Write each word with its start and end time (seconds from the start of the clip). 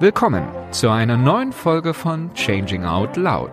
Willkommen 0.00 0.44
zu 0.72 0.90
einer 0.90 1.16
neuen 1.16 1.52
Folge 1.52 1.94
von 1.94 2.34
Changing 2.34 2.84
Out 2.84 3.16
Loud, 3.16 3.52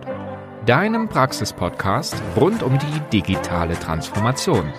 deinem 0.66 1.08
Praxispodcast 1.08 2.20
rund 2.36 2.64
um 2.64 2.76
die 2.80 3.00
digitale 3.12 3.78
Transformation. 3.78 4.72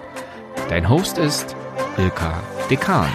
Dein 0.68 0.90
Host 0.90 1.18
ist 1.18 1.56
Ilka 1.98 2.34
Dekan. 2.70 3.08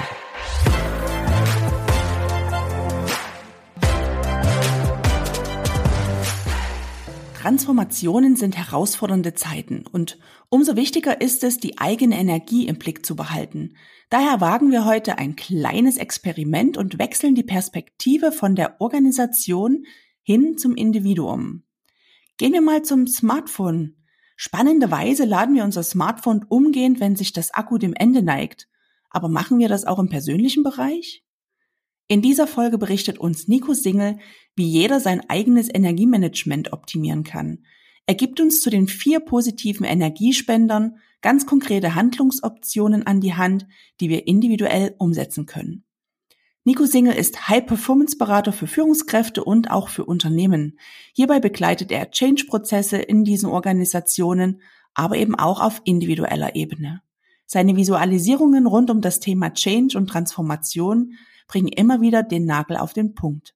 Transformationen 7.49 8.37
sind 8.37 8.59
herausfordernde 8.59 9.33
Zeiten 9.33 9.87
und 9.91 10.19
umso 10.51 10.77
wichtiger 10.77 11.23
ist 11.23 11.43
es, 11.45 11.57
die 11.57 11.79
eigene 11.79 12.19
Energie 12.19 12.69
im 12.69 12.77
Blick 12.77 13.07
zu 13.07 13.17
behalten. 13.17 13.75
Daher 14.11 14.43
wagen 14.43 14.71
wir 14.71 14.85
heute 14.85 15.17
ein 15.17 15.35
kleines 15.35 15.97
Experiment 15.97 16.77
und 16.77 16.99
wechseln 16.99 17.35
die 17.35 17.43
Perspektive 17.43 18.33
von 18.33 18.55
der 18.55 18.83
Organisation 18.83 19.87
hin 20.23 20.59
zum 20.59 20.75
Individuum. 20.75 21.63
Gehen 22.37 22.53
wir 22.53 22.61
mal 22.61 22.83
zum 22.83 23.07
Smartphone. 23.07 23.97
Spannenderweise 24.37 25.25
laden 25.25 25.55
wir 25.55 25.65
unser 25.65 25.85
Smartphone 25.85 26.45
umgehend, 26.51 27.01
wenn 27.01 27.17
sich 27.17 27.33
das 27.33 27.55
Akku 27.55 27.79
dem 27.79 27.95
Ende 27.95 28.21
neigt. 28.21 28.69
Aber 29.09 29.31
machen 29.31 29.59
wir 29.59 29.71
das 29.71 29.87
auch 29.87 29.99
im 29.99 30.11
persönlichen 30.11 30.65
Bereich? 30.65 31.25
In 32.11 32.23
dieser 32.23 32.47
Folge 32.47 32.79
berichtet 32.79 33.19
uns 33.19 33.49
Nico 33.49 33.75
Singel, 33.75 34.19
wie 34.57 34.67
jeder 34.67 34.99
sein 34.99 35.29
eigenes 35.29 35.69
Energiemanagement 35.73 36.73
optimieren 36.73 37.23
kann. 37.23 37.65
Er 38.07 38.15
gibt 38.15 38.41
uns 38.41 38.63
zu 38.63 38.71
den 38.71 38.89
vier 38.89 39.21
positiven 39.21 39.85
Energiespendern 39.85 40.97
ganz 41.21 41.45
konkrete 41.45 41.95
Handlungsoptionen 41.95 43.07
an 43.07 43.21
die 43.21 43.35
Hand, 43.35 43.67
die 44.01 44.09
wir 44.09 44.27
individuell 44.27 44.95
umsetzen 44.99 45.45
können. 45.45 45.85
Nico 46.65 46.87
Singel 46.87 47.15
ist 47.15 47.49
High-Performance-Berater 47.49 48.53
für 48.53 48.67
Führungskräfte 48.67 49.45
und 49.45 49.71
auch 49.71 49.89
für 49.89 50.07
Unternehmen. 50.07 50.79
Hierbei 51.15 51.41
begleitet 51.41 51.93
er 51.93 52.11
Change-Prozesse 52.11 52.97
in 52.97 53.25
diesen 53.25 53.51
Organisationen, 53.51 54.63
aber 54.95 55.17
eben 55.17 55.35
auch 55.35 55.61
auf 55.61 55.83
individueller 55.85 56.57
Ebene. 56.57 57.03
Seine 57.45 57.77
Visualisierungen 57.77 58.67
rund 58.67 58.91
um 58.91 59.03
das 59.03 59.21
Thema 59.21 59.53
Change 59.53 59.97
und 59.97 60.09
Transformation 60.09 61.15
bringen 61.49 61.69
immer 61.69 62.01
wieder 62.01 62.23
den 62.23 62.45
Nagel 62.45 62.77
auf 62.77 62.93
den 62.93 63.15
Punkt. 63.15 63.55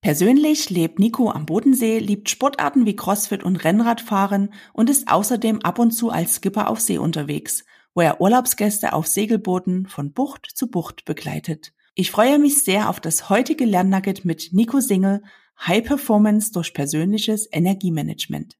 Persönlich 0.00 0.68
lebt 0.68 0.98
Nico 0.98 1.30
am 1.30 1.46
Bodensee, 1.46 1.98
liebt 1.98 2.28
Sportarten 2.28 2.84
wie 2.84 2.94
Crossfit 2.94 3.42
und 3.42 3.64
Rennradfahren 3.64 4.52
und 4.74 4.90
ist 4.90 5.08
außerdem 5.08 5.62
ab 5.62 5.78
und 5.78 5.92
zu 5.92 6.10
als 6.10 6.36
Skipper 6.36 6.68
auf 6.68 6.78
See 6.78 6.98
unterwegs, 6.98 7.64
wo 7.94 8.02
er 8.02 8.20
Urlaubsgäste 8.20 8.92
auf 8.92 9.06
Segelbooten 9.06 9.86
von 9.86 10.12
Bucht 10.12 10.46
zu 10.54 10.70
Bucht 10.70 11.06
begleitet. 11.06 11.72
Ich 11.94 12.10
freue 12.10 12.38
mich 12.38 12.62
sehr 12.62 12.90
auf 12.90 13.00
das 13.00 13.30
heutige 13.30 13.64
Lernnugget 13.64 14.26
mit 14.26 14.50
Nico 14.52 14.80
Singel, 14.80 15.22
High 15.66 15.84
Performance 15.84 16.52
durch 16.52 16.74
persönliches 16.74 17.48
Energiemanagement. 17.50 18.58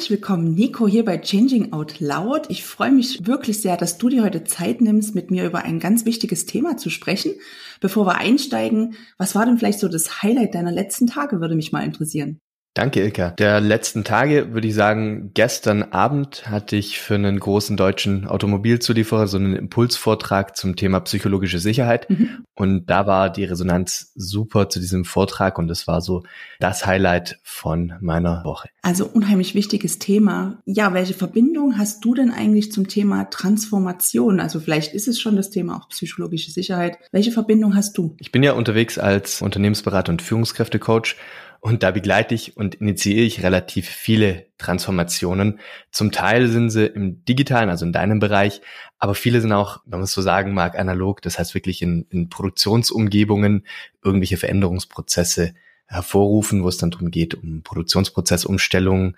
Herzlich 0.00 0.18
willkommen, 0.18 0.54
Nico, 0.54 0.88
hier 0.88 1.04
bei 1.04 1.18
Changing 1.18 1.74
Out 1.74 2.00
Loud. 2.00 2.46
Ich 2.48 2.64
freue 2.64 2.90
mich 2.90 3.26
wirklich 3.26 3.60
sehr, 3.60 3.76
dass 3.76 3.98
du 3.98 4.08
dir 4.08 4.22
heute 4.22 4.44
Zeit 4.44 4.80
nimmst, 4.80 5.14
mit 5.14 5.30
mir 5.30 5.44
über 5.44 5.58
ein 5.64 5.78
ganz 5.78 6.06
wichtiges 6.06 6.46
Thema 6.46 6.78
zu 6.78 6.88
sprechen. 6.88 7.34
Bevor 7.80 8.06
wir 8.06 8.16
einsteigen, 8.16 8.94
was 9.18 9.34
war 9.34 9.44
denn 9.44 9.58
vielleicht 9.58 9.78
so 9.78 9.88
das 9.88 10.22
Highlight 10.22 10.54
deiner 10.54 10.72
letzten 10.72 11.06
Tage, 11.06 11.42
würde 11.42 11.54
mich 11.54 11.70
mal 11.70 11.84
interessieren. 11.84 12.40
Danke, 12.80 13.02
Ilka. 13.02 13.32
Der 13.32 13.60
letzten 13.60 14.04
Tage 14.04 14.54
würde 14.54 14.66
ich 14.66 14.74
sagen, 14.74 15.32
gestern 15.34 15.82
Abend 15.82 16.48
hatte 16.48 16.76
ich 16.76 16.98
für 16.98 17.14
einen 17.14 17.38
großen 17.38 17.76
deutschen 17.76 18.26
Automobilzulieferer 18.26 19.26
so 19.26 19.36
einen 19.36 19.54
Impulsvortrag 19.54 20.56
zum 20.56 20.76
Thema 20.76 21.00
psychologische 21.00 21.58
Sicherheit. 21.58 22.08
Mhm. 22.08 22.46
Und 22.54 22.86
da 22.88 23.06
war 23.06 23.28
die 23.28 23.44
Resonanz 23.44 24.12
super 24.14 24.70
zu 24.70 24.80
diesem 24.80 25.04
Vortrag 25.04 25.58
und 25.58 25.68
das 25.68 25.86
war 25.86 26.00
so 26.00 26.22
das 26.58 26.86
Highlight 26.86 27.38
von 27.42 27.92
meiner 28.00 28.44
Woche. 28.44 28.70
Also 28.80 29.04
unheimlich 29.04 29.54
wichtiges 29.54 29.98
Thema. 29.98 30.62
Ja, 30.64 30.94
welche 30.94 31.12
Verbindung 31.12 31.76
hast 31.76 32.02
du 32.02 32.14
denn 32.14 32.30
eigentlich 32.30 32.72
zum 32.72 32.88
Thema 32.88 33.28
Transformation? 33.28 34.40
Also 34.40 34.58
vielleicht 34.58 34.94
ist 34.94 35.06
es 35.06 35.20
schon 35.20 35.36
das 35.36 35.50
Thema 35.50 35.76
auch 35.76 35.90
psychologische 35.90 36.50
Sicherheit. 36.50 36.96
Welche 37.12 37.30
Verbindung 37.30 37.74
hast 37.74 37.98
du? 37.98 38.16
Ich 38.20 38.32
bin 38.32 38.42
ja 38.42 38.52
unterwegs 38.52 38.98
als 38.98 39.42
Unternehmensberater 39.42 40.12
und 40.12 40.22
Führungskräftecoach 40.22 41.16
und 41.60 41.82
da 41.82 41.90
begleite 41.90 42.34
ich 42.34 42.56
und 42.56 42.76
initiiere 42.76 43.24
ich 43.24 43.42
relativ 43.42 43.88
viele 43.88 44.46
Transformationen. 44.56 45.60
Zum 45.90 46.10
Teil 46.10 46.48
sind 46.48 46.70
sie 46.70 46.86
im 46.86 47.24
digitalen, 47.26 47.68
also 47.68 47.84
in 47.84 47.92
deinem 47.92 48.18
Bereich, 48.18 48.62
aber 48.98 49.14
viele 49.14 49.40
sind 49.42 49.52
auch, 49.52 49.80
wenn 49.84 49.98
man 49.98 50.04
es 50.04 50.12
so 50.12 50.22
sagen 50.22 50.54
mag, 50.54 50.78
analog. 50.78 51.20
Das 51.20 51.38
heißt 51.38 51.54
wirklich 51.54 51.82
in, 51.82 52.06
in 52.10 52.30
Produktionsumgebungen 52.30 53.66
irgendwelche 54.02 54.38
Veränderungsprozesse 54.38 55.54
hervorrufen, 55.86 56.62
wo 56.62 56.68
es 56.68 56.78
dann 56.78 56.90
darum 56.90 57.10
geht, 57.10 57.34
um 57.34 57.62
Produktionsprozessumstellungen 57.62 59.16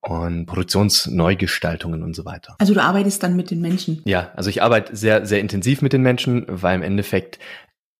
und 0.00 0.46
Produktionsneugestaltungen 0.46 2.02
und 2.02 2.14
so 2.14 2.24
weiter. 2.24 2.56
Also 2.58 2.74
du 2.74 2.82
arbeitest 2.82 3.22
dann 3.22 3.36
mit 3.36 3.50
den 3.50 3.60
Menschen? 3.60 4.02
Ja, 4.06 4.32
also 4.34 4.50
ich 4.50 4.62
arbeite 4.62 4.96
sehr, 4.96 5.24
sehr 5.26 5.40
intensiv 5.40 5.82
mit 5.82 5.92
den 5.92 6.02
Menschen, 6.02 6.46
weil 6.48 6.76
im 6.76 6.82
Endeffekt 6.82 7.38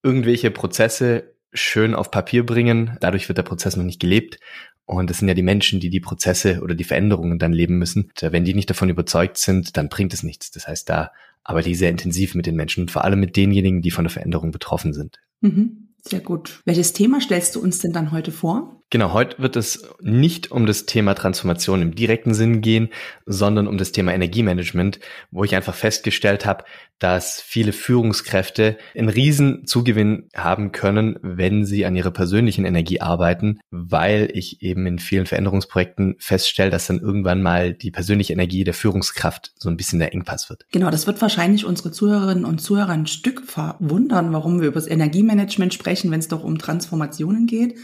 irgendwelche 0.03 0.51
Prozesse 0.51 1.36
schön 1.53 1.95
auf 1.95 2.11
Papier 2.11 2.45
bringen. 2.45 2.97
Dadurch 3.01 3.29
wird 3.29 3.39
der 3.39 3.43
Prozess 3.43 3.77
noch 3.77 3.85
nicht 3.85 4.01
gelebt. 4.01 4.39
Und 4.85 5.11
es 5.11 5.19
sind 5.19 5.29
ja 5.29 5.35
die 5.35 5.43
Menschen, 5.43 5.81
die 5.81 5.91
die 5.91 6.01
Prozesse 6.01 6.61
oder 6.63 6.75
die 6.75 6.85
Veränderungen 6.85 7.39
dann 7.39 7.53
leben 7.53 7.79
müssen. 7.79 8.13
Und 8.23 8.33
wenn 8.33 8.45
die 8.45 8.55
nicht 8.55 8.71
davon 8.71 8.89
überzeugt 8.89 9.37
sind, 9.37 9.77
dann 9.77 9.89
bringt 9.89 10.15
es 10.15 10.23
nichts. 10.23 10.53
Das 10.53 10.69
heißt, 10.69 10.89
da 10.89 11.11
arbeite 11.43 11.71
ich 11.71 11.79
sehr 11.79 11.91
intensiv 11.91 12.35
mit 12.35 12.47
den 12.47 12.57
Menschen 12.57 12.83
und 12.83 12.91
vor 12.91 13.05
allem 13.05 13.21
mit 13.21 13.37
denjenigen, 13.37 13.83
die 13.83 13.91
von 13.91 14.05
der 14.05 14.11
Veränderung 14.11 14.53
betroffen 14.53 14.93
sind. 14.93 15.19
Mhm. 15.41 15.89
Sehr 16.03 16.21
gut. 16.21 16.61
Welches 16.65 16.93
Thema 16.93 17.21
stellst 17.21 17.57
du 17.57 17.61
uns 17.61 17.81
denn 17.81 17.93
dann 17.93 18.13
heute 18.13 18.31
vor? 18.31 18.81
Genau, 18.89 19.13
heute 19.13 19.43
wird 19.43 19.57
es 19.57 19.89
nicht 20.01 20.53
um 20.53 20.65
das 20.65 20.87
Thema 20.87 21.15
Transformation 21.15 21.83
im 21.83 21.97
direkten 21.97 22.35
Sinn 22.35 22.61
gehen, 22.61 22.91
sondern 23.25 23.67
um 23.67 23.79
das 23.79 23.91
Thema 23.91 24.15
Energiemanagement, 24.15 25.01
wo 25.33 25.43
ich 25.43 25.57
einfach 25.57 25.75
festgestellt 25.75 26.47
habe, 26.47 26.65
dass 27.01 27.41
viele 27.41 27.73
Führungskräfte 27.73 28.79
einen 28.97 29.09
riesen 29.09 29.67
Zugewinn 29.67 30.29
haben 30.37 30.71
können, 30.71 31.19
wenn 31.21 31.65
sie 31.65 31.85
an 31.85 31.97
ihrer 31.97 32.13
persönlichen 32.13 32.65
Energie 32.65 33.01
arbeiten, 33.01 33.59
weil 33.71 34.31
ich 34.33 34.63
eben 34.63 34.87
in 34.87 35.01
vielen 35.01 35.27
Veränderungsprojekten 35.27 36.15
feststelle, 36.21 36.71
dass 36.71 36.87
dann 36.87 37.01
irgendwann 37.01 37.43
mal 37.43 37.75
die 37.75 37.91
persönliche 37.91 38.35
Energie 38.35 38.63
der 38.63 38.73
Führungskraft 38.73 39.53
so 39.59 39.69
ein 39.69 39.77
bisschen 39.77 39.99
der 39.99 40.15
Engpass 40.15 40.49
wird. 40.49 40.65
Genau, 40.71 40.91
das 40.91 41.09
wird 41.09 41.21
wahrscheinlich 41.21 41.65
unsere 41.65 41.91
Zuhörerinnen 41.91 42.45
und 42.45 42.61
Zuhörer 42.61 42.91
ein 42.91 43.09
Stück 43.09 43.43
verwundern, 43.43 44.33
warum 44.33 44.61
wir 44.61 44.69
über 44.69 44.81
das 44.81 44.89
Energiemanagement 44.89 45.75
sprechen, 45.75 46.13
wenn 46.13 46.21
es 46.21 46.29
doch 46.29 46.45
um 46.45 46.59
Transformationen 46.59 47.49
geht 47.49 47.75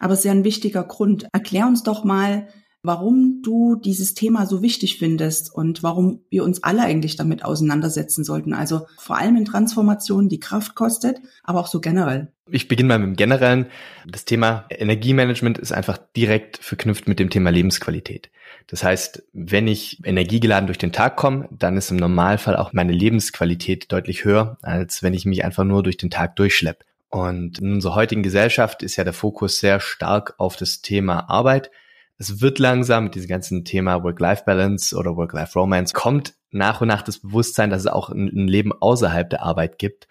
aber 0.00 0.12
es 0.12 0.20
ist 0.20 0.24
ja 0.24 0.32
ein 0.32 0.44
wichtiger 0.44 0.84
Grund. 0.84 1.26
Erklär 1.32 1.66
uns 1.66 1.82
doch 1.82 2.04
mal, 2.04 2.48
warum 2.86 3.42
du 3.42 3.74
dieses 3.74 4.14
Thema 4.14 4.46
so 4.46 4.62
wichtig 4.62 4.98
findest 4.98 5.52
und 5.52 5.82
warum 5.82 6.20
wir 6.30 6.44
uns 6.44 6.62
alle 6.62 6.82
eigentlich 6.82 7.16
damit 7.16 7.44
auseinandersetzen 7.44 8.24
sollten. 8.24 8.54
Also 8.54 8.86
vor 8.98 9.18
allem 9.18 9.36
in 9.36 9.44
Transformationen, 9.44 10.28
die 10.28 10.40
Kraft 10.40 10.74
kostet, 10.74 11.20
aber 11.42 11.60
auch 11.60 11.66
so 11.66 11.80
generell. 11.80 12.32
Ich 12.48 12.68
beginne 12.68 12.88
mal 12.88 12.98
mit 13.00 13.08
dem 13.08 13.16
Generellen. 13.16 13.66
Das 14.06 14.24
Thema 14.24 14.66
Energiemanagement 14.70 15.58
ist 15.58 15.72
einfach 15.72 15.98
direkt 16.16 16.58
verknüpft 16.58 17.08
mit 17.08 17.18
dem 17.18 17.28
Thema 17.28 17.50
Lebensqualität. 17.50 18.30
Das 18.68 18.84
heißt, 18.84 19.24
wenn 19.32 19.66
ich 19.66 20.00
energiegeladen 20.04 20.66
durch 20.66 20.78
den 20.78 20.92
Tag 20.92 21.16
komme, 21.16 21.48
dann 21.50 21.76
ist 21.76 21.90
im 21.90 21.96
Normalfall 21.96 22.56
auch 22.56 22.72
meine 22.72 22.92
Lebensqualität 22.92 23.90
deutlich 23.90 24.24
höher, 24.24 24.58
als 24.62 25.02
wenn 25.02 25.14
ich 25.14 25.24
mich 25.24 25.44
einfach 25.44 25.64
nur 25.64 25.82
durch 25.82 25.96
den 25.96 26.10
Tag 26.10 26.36
durchschleppe. 26.36 26.84
Und 27.08 27.58
in 27.58 27.74
unserer 27.74 27.94
heutigen 27.94 28.22
Gesellschaft 28.22 28.82
ist 28.82 28.96
ja 28.96 29.04
der 29.04 29.12
Fokus 29.12 29.58
sehr 29.58 29.80
stark 29.80 30.34
auf 30.38 30.56
das 30.56 30.82
Thema 30.82 31.30
Arbeit. 31.30 31.70
Es 32.18 32.40
wird 32.40 32.58
langsam 32.58 33.04
mit 33.04 33.14
diesem 33.14 33.28
ganzen 33.28 33.64
Thema 33.64 34.02
Work-Life-Balance 34.02 34.96
oder 34.96 35.16
Work-Life-Romance 35.16 35.92
kommt 35.92 36.34
nach 36.50 36.80
und 36.80 36.88
nach 36.88 37.02
das 37.02 37.18
Bewusstsein, 37.18 37.70
dass 37.70 37.82
es 37.82 37.86
auch 37.86 38.08
ein 38.08 38.48
Leben 38.48 38.72
außerhalb 38.72 39.28
der 39.28 39.42
Arbeit 39.42 39.78
gibt. 39.78 40.08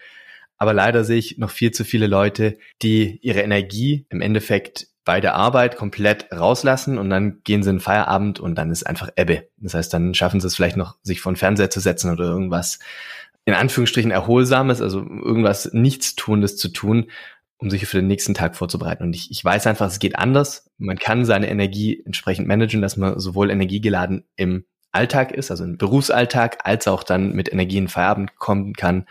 Aber 0.58 0.74
leider 0.74 1.04
sehe 1.04 1.18
ich 1.18 1.38
noch 1.38 1.50
viel 1.50 1.72
zu 1.72 1.84
viele 1.84 2.08
Leute, 2.08 2.58
die 2.82 3.20
ihre 3.22 3.42
Energie 3.42 4.06
im 4.10 4.22
Endeffekt 4.22 4.88
bei 5.04 5.22
der 5.22 5.36
Arbeit 5.36 5.76
komplett 5.76 6.32
rauslassen 6.32 6.98
und 6.98 7.12
dann 7.12 7.42
gehen 7.44 7.62
sie 7.62 7.70
in 7.70 7.80
Feierabend 7.80 8.40
und 8.40 8.56
dann 8.56 8.72
ist 8.72 8.88
einfach 8.88 9.10
Ebbe. 9.16 9.48
Das 9.58 9.76
heißt, 9.76 9.94
dann 9.94 10.16
schaffen 10.16 10.40
sie 10.40 10.48
es 10.48 10.56
vielleicht 10.56 10.78
noch, 10.78 10.98
sich 11.04 11.22
vor 11.22 11.32
den 11.32 11.38
Fernseher 11.38 11.70
zu 11.70 11.80
setzen 11.80 12.12
oder 12.12 12.26
irgendwas 12.26 12.80
in 13.46 13.54
Anführungsstrichen 13.54 14.12
Erholsames, 14.12 14.82
also 14.82 15.00
irgendwas 15.00 15.72
Nichtstuendes 15.72 16.58
zu 16.58 16.70
tun, 16.70 17.12
um 17.58 17.70
sich 17.70 17.86
für 17.86 17.98
den 17.98 18.08
nächsten 18.08 18.34
Tag 18.34 18.56
vorzubereiten. 18.56 19.04
Und 19.04 19.16
ich, 19.16 19.32
ich 19.32 19.44
weiß 19.44 19.68
einfach, 19.68 19.88
es 19.88 20.00
geht 20.00 20.18
anders. 20.18 20.70
Man 20.78 20.98
kann 20.98 21.26
seine 21.26 21.50
Energie 21.50 22.02
entsprechend 22.06 22.48
managen, 22.48 22.82
dass 22.82 22.98
man 22.98 23.20
sowohl 23.20 23.50
energiegeladen 23.52 24.26
im 24.36 24.66
Alltag 24.92 25.32
ist, 25.32 25.52
also 25.52 25.64
im 25.64 25.78
Berufsalltag, 25.78 26.60
als 26.66 26.88
auch 26.88 27.04
dann 27.04 27.34
mit 27.34 27.52
Energie 27.52 27.78
in 27.78 27.88
Feierabend 27.88 28.36
kommen 28.38 28.74
kann, 28.74 29.06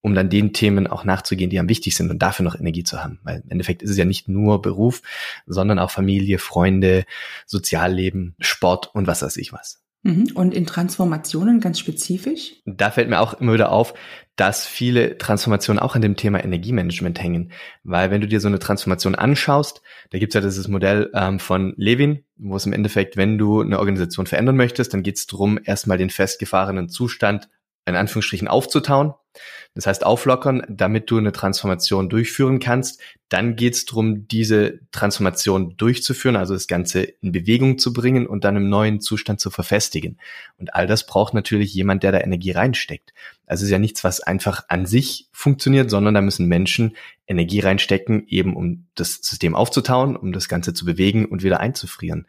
um 0.00 0.14
dann 0.14 0.30
den 0.30 0.52
Themen 0.52 0.86
auch 0.86 1.04
nachzugehen, 1.04 1.50
die 1.50 1.58
am 1.58 1.68
wichtig 1.68 1.96
sind 1.96 2.10
und 2.10 2.20
dafür 2.20 2.44
noch 2.44 2.58
Energie 2.58 2.84
zu 2.84 3.02
haben. 3.02 3.20
Weil 3.22 3.40
im 3.40 3.50
Endeffekt 3.50 3.82
ist 3.82 3.90
es 3.90 3.96
ja 3.96 4.04
nicht 4.04 4.28
nur 4.28 4.62
Beruf, 4.62 5.02
sondern 5.46 5.78
auch 5.78 5.90
Familie, 5.90 6.38
Freunde, 6.38 7.04
Sozialleben, 7.46 8.34
Sport 8.38 8.94
und 8.94 9.06
was 9.06 9.22
weiß 9.22 9.36
ich 9.36 9.52
was. 9.52 9.83
Mhm. 10.04 10.28
Und 10.34 10.54
in 10.54 10.66
Transformationen 10.66 11.60
ganz 11.60 11.78
spezifisch? 11.78 12.56
Da 12.66 12.90
fällt 12.90 13.08
mir 13.08 13.20
auch 13.20 13.34
immer 13.40 13.54
wieder 13.54 13.72
auf, 13.72 13.94
dass 14.36 14.66
viele 14.66 15.16
Transformationen 15.16 15.80
auch 15.80 15.94
an 15.94 16.02
dem 16.02 16.16
Thema 16.16 16.44
Energiemanagement 16.44 17.20
hängen. 17.22 17.52
Weil 17.84 18.10
wenn 18.10 18.20
du 18.20 18.28
dir 18.28 18.40
so 18.40 18.48
eine 18.48 18.58
Transformation 18.58 19.14
anschaust, 19.14 19.80
da 20.10 20.18
gibt's 20.18 20.34
ja 20.34 20.42
dieses 20.42 20.68
Modell 20.68 21.10
ähm, 21.14 21.38
von 21.40 21.72
Levin, 21.76 22.22
wo 22.36 22.56
es 22.56 22.66
im 22.66 22.74
Endeffekt, 22.74 23.16
wenn 23.16 23.38
du 23.38 23.62
eine 23.62 23.78
Organisation 23.78 24.26
verändern 24.26 24.56
möchtest, 24.56 24.92
dann 24.92 25.02
geht's 25.02 25.26
darum, 25.26 25.58
erstmal 25.64 25.96
den 25.96 26.10
festgefahrenen 26.10 26.90
Zustand 26.90 27.48
in 27.86 27.96
Anführungsstrichen 27.96 28.48
aufzutauen. 28.48 29.14
Das 29.74 29.86
heißt 29.86 30.06
auflockern, 30.06 30.62
damit 30.68 31.10
du 31.10 31.18
eine 31.18 31.32
Transformation 31.32 32.08
durchführen 32.08 32.60
kannst. 32.60 33.00
Dann 33.28 33.56
geht 33.56 33.74
es 33.74 33.84
darum, 33.84 34.28
diese 34.28 34.80
Transformation 34.92 35.76
durchzuführen, 35.76 36.36
also 36.36 36.54
das 36.54 36.68
Ganze 36.68 37.02
in 37.02 37.32
Bewegung 37.32 37.78
zu 37.78 37.92
bringen 37.92 38.26
und 38.26 38.44
dann 38.44 38.56
im 38.56 38.68
neuen 38.68 39.00
Zustand 39.00 39.40
zu 39.40 39.50
verfestigen. 39.50 40.18
Und 40.58 40.74
all 40.74 40.86
das 40.86 41.06
braucht 41.06 41.34
natürlich 41.34 41.74
jemand, 41.74 42.02
der 42.02 42.12
da 42.12 42.20
Energie 42.20 42.52
reinsteckt. 42.52 43.12
Also 43.46 43.64
ist 43.64 43.70
ja 43.70 43.78
nichts, 43.78 44.04
was 44.04 44.20
einfach 44.20 44.64
an 44.68 44.86
sich 44.86 45.28
funktioniert, 45.32 45.90
sondern 45.90 46.14
da 46.14 46.20
müssen 46.20 46.46
Menschen 46.46 46.96
Energie 47.26 47.60
reinstecken, 47.60 48.26
eben 48.28 48.54
um 48.54 48.86
das 48.94 49.20
System 49.22 49.54
aufzutauen, 49.54 50.16
um 50.16 50.32
das 50.32 50.48
Ganze 50.48 50.74
zu 50.74 50.84
bewegen 50.84 51.26
und 51.26 51.42
wieder 51.42 51.60
einzufrieren. 51.60 52.26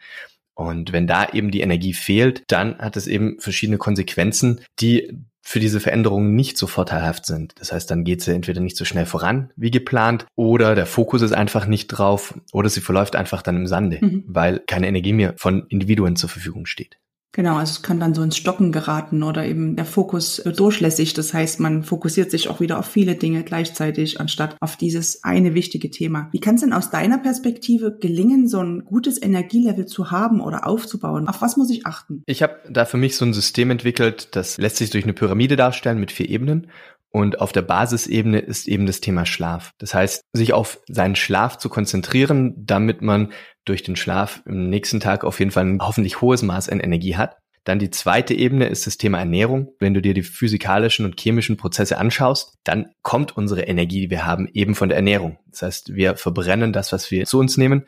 Und 0.56 0.94
wenn 0.94 1.06
da 1.06 1.30
eben 1.30 1.52
die 1.52 1.62
Energie 1.62 1.94
fehlt, 1.94 2.44
dann 2.48 2.78
hat 2.80 2.96
es 2.96 3.08
eben 3.08 3.40
verschiedene 3.40 3.78
Konsequenzen, 3.78 4.62
die 4.80 5.20
für 5.48 5.60
diese 5.60 5.80
Veränderungen 5.80 6.36
nicht 6.36 6.58
so 6.58 6.66
vorteilhaft 6.66 7.28
sind. 7.28 7.54
Das 7.60 7.72
heißt, 7.72 7.90
dann 7.92 8.04
geht 8.04 8.22
sie 8.24 8.34
entweder 8.34 8.62
nicht 8.62 8.76
so 8.76 8.84
schnell 8.84 9.06
voran 9.06 9.52
wie 9.56 9.70
geplant 9.70 10.26
oder 10.36 10.74
der 10.74 10.88
Fokus 10.88 11.22
ist 11.22 11.34
einfach 11.34 11.68
nicht 11.68 11.88
drauf 11.88 12.34
oder 12.52 12.68
sie 12.68 12.82
verläuft 12.82 13.16
einfach 13.16 13.44
dann 13.44 13.56
im 13.56 13.68
Sande, 13.68 14.00
mhm. 14.02 14.24
weil 14.28 14.60
keine 14.66 14.88
Energie 14.88 15.14
mehr 15.14 15.36
von 15.38 15.68
Individuen 15.68 16.16
zur 16.16 16.30
Verfügung 16.30 16.66
steht. 16.66 16.98
Genau, 17.36 17.58
also 17.58 17.72
es 17.72 17.82
kann 17.82 18.00
dann 18.00 18.14
so 18.14 18.24
ins 18.24 18.38
Stocken 18.38 18.72
geraten 18.72 19.22
oder 19.22 19.46
eben 19.46 19.76
der 19.76 19.84
Fokus 19.84 20.42
durchlässig. 20.56 21.14
Das 21.16 21.34
heißt, 21.34 21.60
man 21.60 21.84
fokussiert 21.84 22.32
sich 22.32 22.48
auch 22.48 22.62
wieder 22.62 22.80
auf 22.80 22.86
viele 22.86 23.16
Dinge 23.16 23.44
gleichzeitig, 23.44 24.22
anstatt 24.22 24.56
auf 24.62 24.78
dieses 24.78 25.22
eine 25.26 25.54
wichtige 25.54 25.92
Thema. 25.92 26.30
Wie 26.32 26.40
kann 26.40 26.56
es 26.56 26.62
denn 26.62 26.72
aus 26.72 26.92
deiner 26.92 27.18
Perspektive 27.18 27.98
gelingen, 28.00 28.48
so 28.48 28.62
ein 28.62 28.86
gutes 28.86 29.22
Energielevel 29.22 29.86
zu 29.86 30.12
haben 30.12 30.40
oder 30.40 30.66
aufzubauen? 30.66 31.28
Auf 31.28 31.42
was 31.42 31.58
muss 31.58 31.70
ich 31.72 31.86
achten? 31.86 32.24
Ich 32.26 32.42
habe 32.42 32.56
da 32.70 32.86
für 32.86 32.96
mich 32.96 33.18
so 33.18 33.26
ein 33.26 33.34
System 33.34 33.70
entwickelt, 33.70 34.30
das 34.38 34.58
lässt 34.58 34.78
sich 34.78 34.92
durch 34.92 35.04
eine 35.04 35.12
Pyramide 35.12 35.58
darstellen 35.58 36.00
mit 36.00 36.14
vier 36.14 36.30
Ebenen. 36.30 36.68
Und 37.12 37.42
auf 37.42 37.52
der 37.52 37.64
Basisebene 37.64 38.40
ist 38.40 38.68
eben 38.68 38.86
das 38.86 39.02
Thema 39.02 39.26
Schlaf. 39.26 39.72
Das 39.78 39.94
heißt, 39.94 40.22
sich 40.34 40.54
auf 40.54 40.80
seinen 40.90 41.16
Schlaf 41.16 41.58
zu 41.58 41.68
konzentrieren, 41.68 42.54
damit 42.58 43.02
man 43.02 43.32
durch 43.66 43.84
den 43.84 43.96
Schlaf 43.96 44.42
im 44.46 44.70
nächsten 44.70 45.00
Tag 45.00 45.24
auf 45.24 45.40
jeden 45.40 45.52
Fall 45.52 45.66
ein 45.66 45.82
hoffentlich 45.82 46.22
hohes 46.22 46.42
Maß 46.42 46.70
an 46.70 46.80
Energie 46.80 47.16
hat. 47.16 47.38
Dann 47.66 47.80
die 47.80 47.90
zweite 47.90 48.36
Ebene 48.36 48.68
ist 48.68 48.86
das 48.86 48.98
Thema 48.98 49.18
Ernährung. 49.18 49.74
Wenn 49.80 49.96
du 49.96 50.02
dir 50.02 50.14
die 50.14 50.22
physikalischen 50.22 51.04
und 51.04 51.20
chemischen 51.20 51.58
Prozesse 51.58 51.98
anschaust, 51.98 52.54
dann 52.64 52.92
kommt 53.02 53.36
unsere 53.36 53.64
Energie, 53.64 54.02
die 54.02 54.10
wir 54.12 54.26
haben, 54.26 54.48
eben 54.54 54.76
von 54.76 54.90
der 54.90 54.98
Ernährung. 54.98 55.40
Das 55.50 55.64
heißt, 55.64 55.96
wir 55.96 56.16
verbrennen 56.16 56.74
das, 56.74 56.92
was 56.92 57.10
wir 57.10 57.26
zu 57.26 57.40
uns 57.40 57.58
nehmen. 57.58 57.86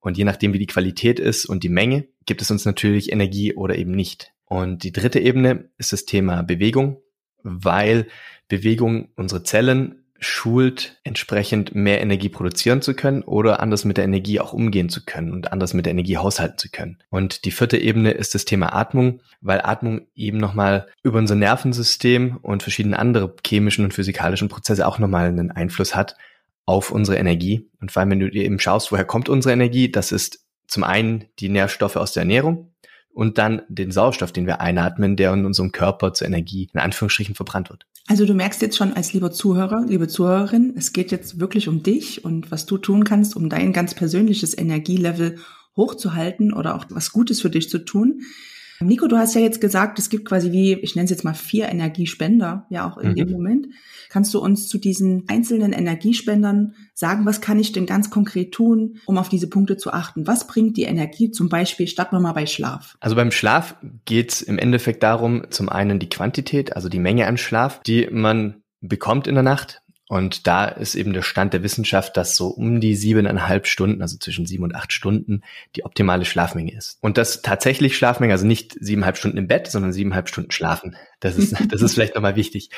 Und 0.00 0.16
je 0.16 0.24
nachdem, 0.24 0.54
wie 0.54 0.58
die 0.58 0.66
Qualität 0.66 1.20
ist 1.20 1.44
und 1.44 1.62
die 1.62 1.68
Menge, 1.68 2.08
gibt 2.24 2.40
es 2.40 2.50
uns 2.50 2.64
natürlich 2.64 3.12
Energie 3.12 3.54
oder 3.54 3.76
eben 3.76 3.90
nicht. 3.90 4.32
Und 4.46 4.82
die 4.82 4.92
dritte 4.92 5.20
Ebene 5.20 5.68
ist 5.76 5.92
das 5.92 6.06
Thema 6.06 6.42
Bewegung, 6.42 7.02
weil 7.42 8.06
Bewegung 8.48 9.10
unsere 9.14 9.42
Zellen 9.42 10.06
schult, 10.20 10.98
entsprechend 11.04 11.74
mehr 11.74 12.00
Energie 12.00 12.28
produzieren 12.28 12.82
zu 12.82 12.94
können 12.94 13.22
oder 13.22 13.60
anders 13.60 13.84
mit 13.84 13.96
der 13.96 14.04
Energie 14.04 14.40
auch 14.40 14.52
umgehen 14.52 14.88
zu 14.88 15.04
können 15.04 15.32
und 15.32 15.52
anders 15.52 15.74
mit 15.74 15.86
der 15.86 15.92
Energie 15.92 16.16
haushalten 16.16 16.58
zu 16.58 16.70
können. 16.70 16.98
Und 17.08 17.44
die 17.44 17.50
vierte 17.50 17.78
Ebene 17.78 18.10
ist 18.10 18.34
das 18.34 18.44
Thema 18.44 18.74
Atmung, 18.74 19.20
weil 19.40 19.60
Atmung 19.62 20.08
eben 20.14 20.38
nochmal 20.38 20.88
über 21.02 21.18
unser 21.18 21.36
Nervensystem 21.36 22.38
und 22.42 22.62
verschiedene 22.62 22.98
andere 22.98 23.34
chemischen 23.46 23.84
und 23.84 23.94
physikalischen 23.94 24.48
Prozesse 24.48 24.86
auch 24.86 24.98
nochmal 24.98 25.28
einen 25.28 25.50
Einfluss 25.50 25.94
hat 25.94 26.16
auf 26.66 26.90
unsere 26.90 27.16
Energie. 27.16 27.70
Und 27.80 27.92
vor 27.92 28.00
allem, 28.00 28.10
wenn 28.10 28.20
du 28.20 28.30
dir 28.30 28.44
eben 28.44 28.58
schaust, 28.58 28.92
woher 28.92 29.04
kommt 29.04 29.28
unsere 29.28 29.52
Energie, 29.52 29.90
das 29.90 30.12
ist 30.12 30.44
zum 30.66 30.84
einen 30.84 31.24
die 31.38 31.48
Nährstoffe 31.48 31.96
aus 31.96 32.12
der 32.12 32.22
Ernährung, 32.22 32.72
und 33.18 33.36
dann 33.36 33.62
den 33.68 33.90
Sauerstoff, 33.90 34.30
den 34.30 34.46
wir 34.46 34.60
einatmen, 34.60 35.16
der 35.16 35.32
in 35.32 35.44
unserem 35.44 35.72
Körper 35.72 36.14
zur 36.14 36.28
Energie 36.28 36.70
in 36.72 36.78
Anführungsstrichen 36.78 37.34
verbrannt 37.34 37.68
wird. 37.68 37.84
Also 38.06 38.24
du 38.24 38.32
merkst 38.32 38.62
jetzt 38.62 38.76
schon 38.76 38.92
als 38.92 39.12
lieber 39.12 39.32
Zuhörer, 39.32 39.84
liebe 39.88 40.06
Zuhörerin, 40.06 40.74
es 40.76 40.92
geht 40.92 41.10
jetzt 41.10 41.40
wirklich 41.40 41.66
um 41.66 41.82
dich 41.82 42.24
und 42.24 42.52
was 42.52 42.64
du 42.64 42.78
tun 42.78 43.02
kannst, 43.02 43.34
um 43.34 43.48
dein 43.48 43.72
ganz 43.72 43.92
persönliches 43.94 44.56
Energielevel 44.56 45.38
hochzuhalten 45.76 46.52
oder 46.52 46.76
auch 46.76 46.84
was 46.90 47.10
Gutes 47.10 47.40
für 47.40 47.50
dich 47.50 47.68
zu 47.68 47.80
tun. 47.80 48.20
Nico, 48.80 49.08
du 49.08 49.16
hast 49.16 49.34
ja 49.34 49.40
jetzt 49.40 49.60
gesagt, 49.60 49.98
es 49.98 50.08
gibt 50.08 50.24
quasi 50.24 50.52
wie, 50.52 50.74
ich 50.74 50.94
nenne 50.94 51.04
es 51.04 51.10
jetzt 51.10 51.24
mal 51.24 51.34
vier 51.34 51.68
Energiespender, 51.68 52.66
ja 52.70 52.88
auch 52.88 52.96
in 52.98 53.10
mhm. 53.10 53.14
dem 53.16 53.30
Moment. 53.30 53.66
Kannst 54.08 54.32
du 54.32 54.38
uns 54.38 54.68
zu 54.68 54.78
diesen 54.78 55.24
einzelnen 55.28 55.72
Energiespendern 55.72 56.74
sagen, 56.94 57.26
was 57.26 57.40
kann 57.40 57.58
ich 57.58 57.72
denn 57.72 57.86
ganz 57.86 58.08
konkret 58.08 58.52
tun, 58.52 58.98
um 59.04 59.18
auf 59.18 59.28
diese 59.28 59.48
Punkte 59.48 59.76
zu 59.76 59.92
achten? 59.92 60.26
Was 60.26 60.46
bringt 60.46 60.76
die 60.76 60.84
Energie 60.84 61.30
zum 61.30 61.48
Beispiel, 61.48 61.88
starten 61.88 62.16
wir 62.16 62.20
mal 62.20 62.32
bei 62.32 62.46
Schlaf? 62.46 62.96
Also 63.00 63.16
beim 63.16 63.30
Schlaf 63.30 63.74
geht 64.04 64.32
es 64.32 64.42
im 64.42 64.58
Endeffekt 64.58 65.02
darum, 65.02 65.42
zum 65.50 65.68
einen 65.68 65.98
die 65.98 66.08
Quantität, 66.08 66.74
also 66.74 66.88
die 66.88 67.00
Menge 67.00 67.26
an 67.26 67.36
Schlaf, 67.36 67.82
die 67.82 68.08
man 68.10 68.62
bekommt 68.80 69.26
in 69.26 69.34
der 69.34 69.42
Nacht, 69.42 69.82
und 70.08 70.46
da 70.46 70.64
ist 70.64 70.94
eben 70.94 71.12
der 71.12 71.22
Stand 71.22 71.52
der 71.52 71.62
Wissenschaft, 71.62 72.16
dass 72.16 72.34
so 72.34 72.48
um 72.48 72.80
die 72.80 72.96
siebeneinhalb 72.96 73.66
Stunden, 73.66 74.00
also 74.00 74.16
zwischen 74.16 74.46
sieben 74.46 74.64
und 74.64 74.74
acht 74.74 74.92
Stunden, 74.92 75.42
die 75.76 75.84
optimale 75.84 76.24
Schlafmenge 76.24 76.72
ist. 76.74 76.96
Und 77.02 77.18
das 77.18 77.42
tatsächlich 77.42 77.96
Schlafmenge, 77.96 78.32
also 78.32 78.46
nicht 78.46 78.74
siebeneinhalb 78.80 79.18
Stunden 79.18 79.36
im 79.36 79.48
Bett, 79.48 79.66
sondern 79.66 79.92
siebeneinhalb 79.92 80.30
Stunden 80.30 80.50
schlafen. 80.50 80.96
Das 81.20 81.36
ist, 81.36 81.54
das 81.70 81.82
ist 81.82 81.92
vielleicht 81.92 82.14
nochmal 82.14 82.36
wichtig. 82.36 82.70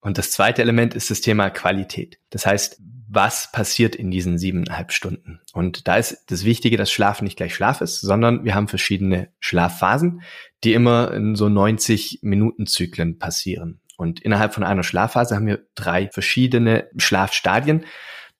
Und 0.00 0.18
das 0.18 0.30
zweite 0.30 0.62
Element 0.62 0.94
ist 0.94 1.10
das 1.10 1.20
Thema 1.20 1.50
Qualität. 1.50 2.20
Das 2.30 2.46
heißt, 2.46 2.80
was 3.08 3.50
passiert 3.50 3.96
in 3.96 4.12
diesen 4.12 4.38
siebeneinhalb 4.38 4.92
Stunden? 4.92 5.40
Und 5.52 5.88
da 5.88 5.96
ist 5.96 6.26
das 6.28 6.44
Wichtige, 6.44 6.76
dass 6.76 6.92
Schlaf 6.92 7.22
nicht 7.22 7.38
gleich 7.38 7.54
Schlaf 7.54 7.80
ist, 7.80 8.00
sondern 8.00 8.44
wir 8.44 8.54
haben 8.54 8.68
verschiedene 8.68 9.30
Schlafphasen, 9.40 10.22
die 10.62 10.74
immer 10.74 11.12
in 11.12 11.34
so 11.34 11.48
90 11.48 12.20
Minuten 12.22 12.66
Zyklen 12.66 13.18
passieren. 13.18 13.80
Und 13.98 14.20
innerhalb 14.20 14.54
von 14.54 14.62
einer 14.62 14.84
Schlafphase 14.84 15.34
haben 15.34 15.48
wir 15.48 15.66
drei 15.74 16.08
verschiedene 16.08 16.88
Schlafstadien. 16.96 17.84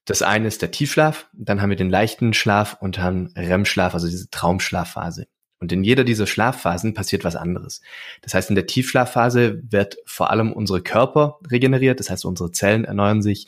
Das 0.05 0.21
eine 0.21 0.47
ist 0.47 0.61
der 0.61 0.71
Tiefschlaf, 0.71 1.27
dann 1.33 1.61
haben 1.61 1.69
wir 1.69 1.75
den 1.75 1.89
leichten 1.89 2.33
Schlaf 2.33 2.77
und 2.79 2.97
haben 2.97 3.33
REM-Schlaf, 3.35 3.93
also 3.93 4.07
diese 4.07 4.29
Traumschlafphase. 4.29 5.27
Und 5.59 5.73
in 5.73 5.83
jeder 5.83 6.05
dieser 6.05 6.27
Schlafphasen 6.27 6.93
passiert 6.93 7.25
was 7.25 7.35
anderes. 7.35 7.81
Das 8.21 8.33
heißt, 8.33 8.49
in 8.49 8.55
der 8.55 8.67
Tiefschlafphase 8.67 9.61
wird 9.69 9.97
vor 10.05 10.31
allem 10.31 10.53
unsere 10.53 10.81
Körper 10.81 11.39
regeneriert, 11.51 11.99
das 11.99 12.09
heißt, 12.09 12.23
unsere 12.23 12.53
Zellen 12.53 12.85
erneuern 12.85 13.21
sich, 13.21 13.47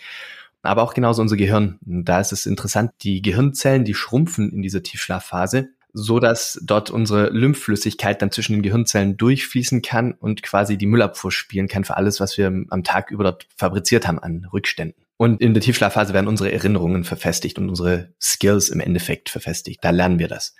aber 0.63 0.83
auch 0.83 0.93
genauso 0.93 1.21
unser 1.21 1.38
Gehirn. 1.38 1.79
Und 1.86 2.03
da 2.03 2.19
ist 2.19 2.33
es 2.33 2.45
interessant, 2.45 2.91
die 3.03 3.21
Gehirnzellen, 3.21 3.86
die 3.86 3.95
schrumpfen 3.95 4.51
in 4.51 4.62
dieser 4.62 4.83
Tiefschlafphase 4.83 5.69
so 5.93 6.19
dass 6.19 6.60
dort 6.63 6.89
unsere 6.89 7.29
Lymphflüssigkeit 7.29 8.21
dann 8.21 8.31
zwischen 8.31 8.53
den 8.53 8.62
Gehirnzellen 8.62 9.17
durchfließen 9.17 9.81
kann 9.81 10.13
und 10.13 10.43
quasi 10.43 10.77
die 10.77 10.86
Müllabfuhr 10.86 11.31
spielen 11.31 11.67
kann 11.67 11.83
für 11.83 11.98
alles, 11.98 12.19
was 12.19 12.38
wir 12.38 12.48
am 12.48 12.83
Tag 12.83 13.12
über 13.12 13.24
dort 13.24 13.48
fabriziert 13.55 14.07
haben 14.07 14.19
an 14.19 14.48
Rückständen. 14.51 15.05
Und 15.21 15.39
in 15.39 15.53
der 15.53 15.62
Tiefschlafphase 15.62 16.15
werden 16.15 16.27
unsere 16.27 16.51
Erinnerungen 16.51 17.03
verfestigt 17.03 17.60
und 17.60 17.69
unsere 17.69 18.10
Skills 18.19 18.69
im 18.69 18.79
Endeffekt 18.79 19.29
verfestigt. 19.29 19.77
Da 19.83 19.91
lernen 19.91 20.17
wir 20.17 20.27
das. 20.27 20.55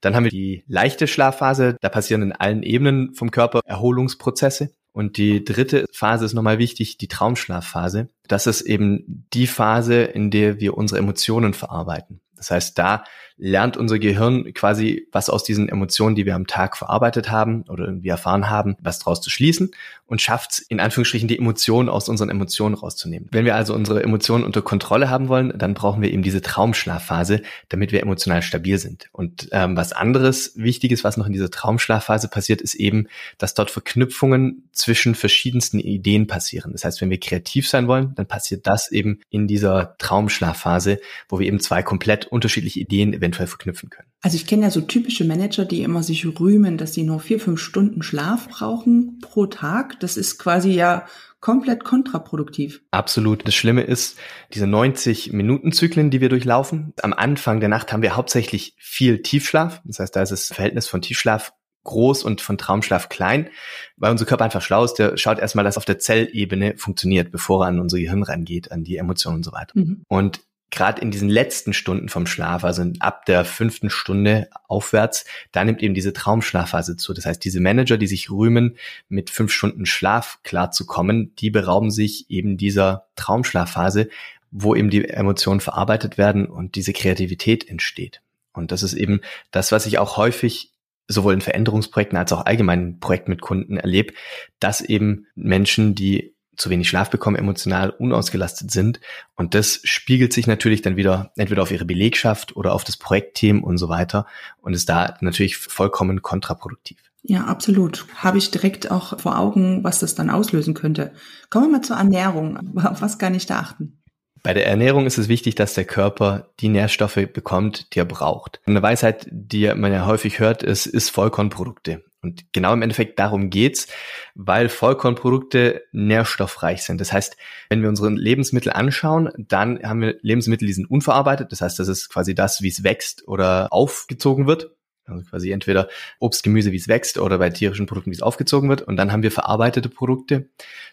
Dann 0.00 0.16
haben 0.16 0.24
wir 0.24 0.30
die 0.30 0.64
leichte 0.66 1.06
Schlafphase. 1.06 1.76
Da 1.82 1.90
passieren 1.90 2.22
in 2.22 2.32
allen 2.32 2.62
Ebenen 2.62 3.12
vom 3.12 3.30
Körper 3.30 3.60
Erholungsprozesse. 3.66 4.70
Und 4.92 5.18
die 5.18 5.44
dritte 5.44 5.84
Phase 5.92 6.24
ist 6.24 6.32
nochmal 6.32 6.58
wichtig, 6.58 6.96
die 6.96 7.08
Traumschlafphase. 7.08 8.08
Das 8.26 8.46
ist 8.46 8.62
eben 8.62 9.26
die 9.34 9.46
Phase, 9.46 10.04
in 10.04 10.30
der 10.30 10.60
wir 10.60 10.78
unsere 10.78 10.98
Emotionen 10.98 11.52
verarbeiten. 11.52 12.22
Das 12.36 12.50
heißt, 12.50 12.78
da 12.78 13.04
lernt 13.38 13.76
unser 13.76 13.98
Gehirn 13.98 14.52
quasi, 14.54 15.08
was 15.12 15.28
aus 15.28 15.44
diesen 15.44 15.68
Emotionen, 15.68 16.16
die 16.16 16.24
wir 16.24 16.34
am 16.34 16.46
Tag 16.46 16.76
verarbeitet 16.76 17.30
haben 17.30 17.64
oder 17.68 17.84
irgendwie 17.84 18.08
erfahren 18.08 18.48
haben, 18.48 18.76
was 18.80 18.98
daraus 18.98 19.20
zu 19.20 19.28
schließen 19.28 19.72
und 20.06 20.22
schafft 20.22 20.52
es, 20.52 20.58
in 20.60 20.80
Anführungsstrichen 20.80 21.28
die 21.28 21.38
Emotionen 21.38 21.88
aus 21.88 22.08
unseren 22.08 22.30
Emotionen 22.30 22.74
rauszunehmen. 22.74 23.28
Wenn 23.32 23.44
wir 23.44 23.56
also 23.56 23.74
unsere 23.74 24.02
Emotionen 24.02 24.44
unter 24.44 24.62
Kontrolle 24.62 25.10
haben 25.10 25.28
wollen, 25.28 25.52
dann 25.56 25.74
brauchen 25.74 26.00
wir 26.00 26.12
eben 26.12 26.22
diese 26.22 26.40
Traumschlafphase, 26.40 27.42
damit 27.68 27.92
wir 27.92 28.00
emotional 28.00 28.42
stabil 28.42 28.78
sind. 28.78 29.08
Und 29.12 29.48
ähm, 29.52 29.76
was 29.76 29.92
anderes 29.92 30.52
Wichtiges, 30.56 31.04
was 31.04 31.16
noch 31.16 31.26
in 31.26 31.32
dieser 31.32 31.50
Traumschlafphase 31.50 32.28
passiert, 32.28 32.60
ist 32.60 32.74
eben, 32.74 33.08
dass 33.36 33.54
dort 33.54 33.70
Verknüpfungen 33.70 34.68
zwischen 34.72 35.14
verschiedensten 35.14 35.80
Ideen 35.80 36.26
passieren. 36.26 36.72
Das 36.72 36.84
heißt, 36.84 37.00
wenn 37.00 37.10
wir 37.10 37.20
kreativ 37.20 37.68
sein 37.68 37.88
wollen, 37.88 38.14
dann 38.14 38.26
passiert 38.26 38.66
das 38.66 38.90
eben 38.90 39.20
in 39.28 39.48
dieser 39.48 39.96
Traumschlafphase, 39.98 41.00
wo 41.28 41.40
wir 41.40 41.46
eben 41.46 41.60
zwei 41.60 41.82
komplett 41.82 42.25
unterschiedliche 42.30 42.80
Ideen 42.80 43.12
eventuell 43.12 43.46
verknüpfen 43.46 43.90
können. 43.90 44.08
Also 44.22 44.36
ich 44.36 44.46
kenne 44.46 44.62
ja 44.62 44.70
so 44.70 44.80
typische 44.80 45.24
Manager, 45.24 45.64
die 45.64 45.82
immer 45.82 46.02
sich 46.02 46.26
rühmen, 46.38 46.78
dass 46.78 46.94
sie 46.94 47.02
nur 47.02 47.20
vier, 47.20 47.40
fünf 47.40 47.60
Stunden 47.60 48.02
Schlaf 48.02 48.48
brauchen 48.48 49.18
pro 49.20 49.46
Tag. 49.46 50.00
Das 50.00 50.16
ist 50.16 50.38
quasi 50.38 50.70
ja 50.70 51.06
komplett 51.40 51.84
kontraproduktiv. 51.84 52.82
Absolut. 52.90 53.46
Das 53.46 53.54
Schlimme 53.54 53.82
ist, 53.82 54.18
diese 54.52 54.66
90 54.66 55.32
Minuten 55.32 55.72
Zyklen, 55.72 56.10
die 56.10 56.20
wir 56.20 56.28
durchlaufen. 56.28 56.92
Am 57.02 57.12
Anfang 57.12 57.60
der 57.60 57.68
Nacht 57.68 57.92
haben 57.92 58.02
wir 58.02 58.16
hauptsächlich 58.16 58.74
viel 58.78 59.22
Tiefschlaf. 59.22 59.80
Das 59.84 60.00
heißt, 60.00 60.16
da 60.16 60.22
ist 60.22 60.32
das 60.32 60.48
Verhältnis 60.48 60.88
von 60.88 61.02
Tiefschlaf 61.02 61.52
groß 61.86 62.24
und 62.24 62.40
von 62.42 62.58
Traumschlaf 62.58 63.08
klein, 63.08 63.48
weil 63.96 64.10
unser 64.10 64.26
Körper 64.26 64.44
einfach 64.44 64.60
schlau 64.60 64.84
ist, 64.84 64.94
der 64.94 65.16
schaut 65.16 65.38
erstmal, 65.38 65.64
dass 65.64 65.78
auf 65.78 65.84
der 65.84 65.98
Zellebene 65.98 66.74
funktioniert, 66.76 67.30
bevor 67.30 67.64
er 67.64 67.68
an 67.68 67.80
unser 67.80 67.98
Gehirn 67.98 68.22
rangeht, 68.22 68.72
an 68.72 68.84
die 68.84 68.96
Emotionen 68.96 69.36
und 69.36 69.44
so 69.44 69.52
weiter. 69.52 69.72
Mhm. 69.74 70.02
Und 70.08 70.40
gerade 70.70 71.00
in 71.00 71.10
diesen 71.10 71.28
letzten 71.28 71.72
Stunden 71.72 72.08
vom 72.08 72.26
Schlaf, 72.26 72.64
also 72.64 72.84
ab 72.98 73.24
der 73.26 73.44
fünften 73.44 73.88
Stunde 73.88 74.48
aufwärts, 74.68 75.24
da 75.52 75.64
nimmt 75.64 75.82
eben 75.82 75.94
diese 75.94 76.12
Traumschlafphase 76.12 76.96
zu. 76.96 77.14
Das 77.14 77.26
heißt, 77.26 77.44
diese 77.44 77.60
Manager, 77.60 77.96
die 77.96 78.06
sich 78.06 78.30
rühmen, 78.30 78.76
mit 79.08 79.30
fünf 79.30 79.52
Stunden 79.52 79.86
Schlaf 79.86 80.40
klarzukommen, 80.42 81.34
die 81.36 81.50
berauben 81.50 81.90
sich 81.90 82.28
eben 82.30 82.56
dieser 82.56 83.06
Traumschlafphase, 83.16 84.08
wo 84.50 84.74
eben 84.74 84.90
die 84.90 85.08
Emotionen 85.08 85.60
verarbeitet 85.60 86.18
werden 86.18 86.46
und 86.46 86.74
diese 86.74 86.92
Kreativität 86.92 87.68
entsteht. 87.68 88.22
Und 88.52 88.72
das 88.72 88.82
ist 88.82 88.94
eben 88.94 89.20
das, 89.50 89.72
was 89.72 89.86
ich 89.86 89.98
auch 89.98 90.16
häufig 90.16 90.72
sowohl 91.08 91.34
in 91.34 91.40
Veränderungsprojekten 91.40 92.18
als 92.18 92.32
auch 92.32 92.46
allgemeinen 92.46 92.98
Projekten 92.98 93.30
mit 93.30 93.40
Kunden 93.40 93.76
erlebe, 93.76 94.12
dass 94.58 94.80
eben 94.80 95.26
Menschen, 95.34 95.94
die 95.94 96.35
zu 96.56 96.70
wenig 96.70 96.88
Schlaf 96.88 97.10
bekommen, 97.10 97.36
emotional 97.36 97.90
unausgelastet 97.90 98.70
sind. 98.70 99.00
Und 99.34 99.54
das 99.54 99.80
spiegelt 99.84 100.32
sich 100.32 100.46
natürlich 100.46 100.82
dann 100.82 100.96
wieder 100.96 101.32
entweder 101.36 101.62
auf 101.62 101.70
ihre 101.70 101.84
Belegschaft 101.84 102.56
oder 102.56 102.72
auf 102.72 102.84
das 102.84 102.96
Projektteam 102.96 103.62
und 103.62 103.78
so 103.78 103.88
weiter 103.88 104.26
und 104.60 104.74
ist 104.74 104.88
da 104.88 105.16
natürlich 105.20 105.56
vollkommen 105.56 106.22
kontraproduktiv. 106.22 106.98
Ja, 107.22 107.44
absolut. 107.44 108.06
Habe 108.14 108.38
ich 108.38 108.52
direkt 108.52 108.90
auch 108.90 109.18
vor 109.18 109.38
Augen, 109.38 109.82
was 109.82 109.98
das 109.98 110.14
dann 110.14 110.30
auslösen 110.30 110.74
könnte. 110.74 111.12
Kommen 111.50 111.66
wir 111.66 111.72
mal 111.78 111.82
zur 111.82 111.96
Ernährung. 111.96 112.76
Auf 112.84 113.02
was 113.02 113.18
kann 113.18 113.34
ich 113.34 113.46
da 113.46 113.58
achten? 113.58 113.98
Bei 114.46 114.54
der 114.54 114.68
Ernährung 114.68 115.06
ist 115.06 115.18
es 115.18 115.28
wichtig, 115.28 115.56
dass 115.56 115.74
der 115.74 115.86
Körper 115.86 116.50
die 116.60 116.68
Nährstoffe 116.68 117.18
bekommt, 117.32 117.94
die 117.94 117.98
er 117.98 118.04
braucht. 118.04 118.60
Eine 118.64 118.80
Weisheit, 118.80 119.26
die 119.28 119.72
man 119.74 119.92
ja 119.92 120.06
häufig 120.06 120.38
hört, 120.38 120.62
ist, 120.62 120.86
ist 120.86 121.10
Vollkornprodukte. 121.10 122.04
Und 122.22 122.52
genau 122.52 122.72
im 122.72 122.82
Endeffekt 122.82 123.18
darum 123.18 123.50
geht's, 123.50 123.88
weil 124.34 124.68
Vollkornprodukte 124.68 125.84
nährstoffreich 125.92 126.82
sind. 126.82 127.00
Das 127.00 127.12
heißt, 127.12 127.36
wenn 127.68 127.82
wir 127.82 127.88
unsere 127.88 128.10
Lebensmittel 128.10 128.72
anschauen, 128.72 129.30
dann 129.36 129.82
haben 129.82 130.00
wir 130.00 130.16
Lebensmittel, 130.22 130.66
die 130.66 130.74
sind 130.74 130.90
unverarbeitet. 130.90 131.52
Das 131.52 131.60
heißt, 131.60 131.78
das 131.78 131.88
ist 131.88 132.08
quasi 132.08 132.34
das, 132.34 132.62
wie 132.62 132.68
es 132.68 132.82
wächst 132.82 133.28
oder 133.28 133.72
aufgezogen 133.72 134.46
wird. 134.46 134.70
Also 135.06 135.24
quasi 135.24 135.50
entweder 135.50 135.88
Obst, 136.18 136.42
Gemüse, 136.42 136.72
wie 136.72 136.76
es 136.76 136.88
wächst, 136.88 137.18
oder 137.18 137.38
bei 137.38 137.50
tierischen 137.50 137.86
Produkten, 137.86 138.10
wie 138.10 138.14
es 138.14 138.22
aufgezogen 138.22 138.68
wird. 138.68 138.82
Und 138.82 138.96
dann 138.96 139.12
haben 139.12 139.22
wir 139.22 139.30
verarbeitete 139.30 139.88
Produkte. 139.88 140.48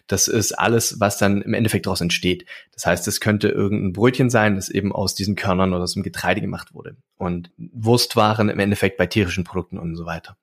Das 0.06 0.28
ist 0.28 0.52
alles, 0.52 1.00
was 1.00 1.18
dann 1.18 1.42
im 1.42 1.54
Endeffekt 1.54 1.86
daraus 1.86 2.00
entsteht. 2.00 2.46
Das 2.72 2.86
heißt, 2.86 3.08
es 3.08 3.20
könnte 3.20 3.48
irgendein 3.48 3.92
Brötchen 3.92 4.30
sein, 4.30 4.56
das 4.56 4.68
eben 4.68 4.92
aus 4.92 5.14
diesen 5.14 5.34
Körnern 5.34 5.72
oder 5.72 5.82
aus 5.82 5.94
dem 5.94 6.02
Getreide 6.02 6.40
gemacht 6.40 6.74
wurde. 6.74 6.96
Und 7.16 7.50
Wurstwaren 7.56 8.48
im 8.48 8.58
Endeffekt 8.58 8.96
bei 8.96 9.06
tierischen 9.06 9.44
Produkten 9.44 9.78
und 9.78 9.96
so 9.96 10.06
weiter. 10.06 10.36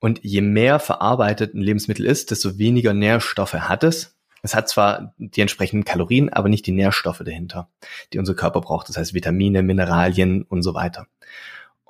Und 0.00 0.20
je 0.24 0.40
mehr 0.40 0.80
verarbeitet 0.80 1.54
ein 1.54 1.60
Lebensmittel 1.60 2.06
ist, 2.06 2.32
desto 2.32 2.58
weniger 2.58 2.92
Nährstoffe 2.92 3.54
hat 3.54 3.84
es. 3.84 4.16
Es 4.42 4.56
hat 4.56 4.68
zwar 4.68 5.14
die 5.18 5.40
entsprechenden 5.40 5.84
Kalorien, 5.84 6.28
aber 6.28 6.48
nicht 6.48 6.66
die 6.66 6.72
Nährstoffe 6.72 7.22
dahinter, 7.24 7.68
die 8.12 8.18
unser 8.18 8.34
Körper 8.34 8.60
braucht. 8.60 8.88
Das 8.88 8.96
heißt 8.96 9.14
Vitamine, 9.14 9.62
Mineralien 9.62 10.42
und 10.42 10.62
so 10.62 10.74
weiter. 10.74 11.06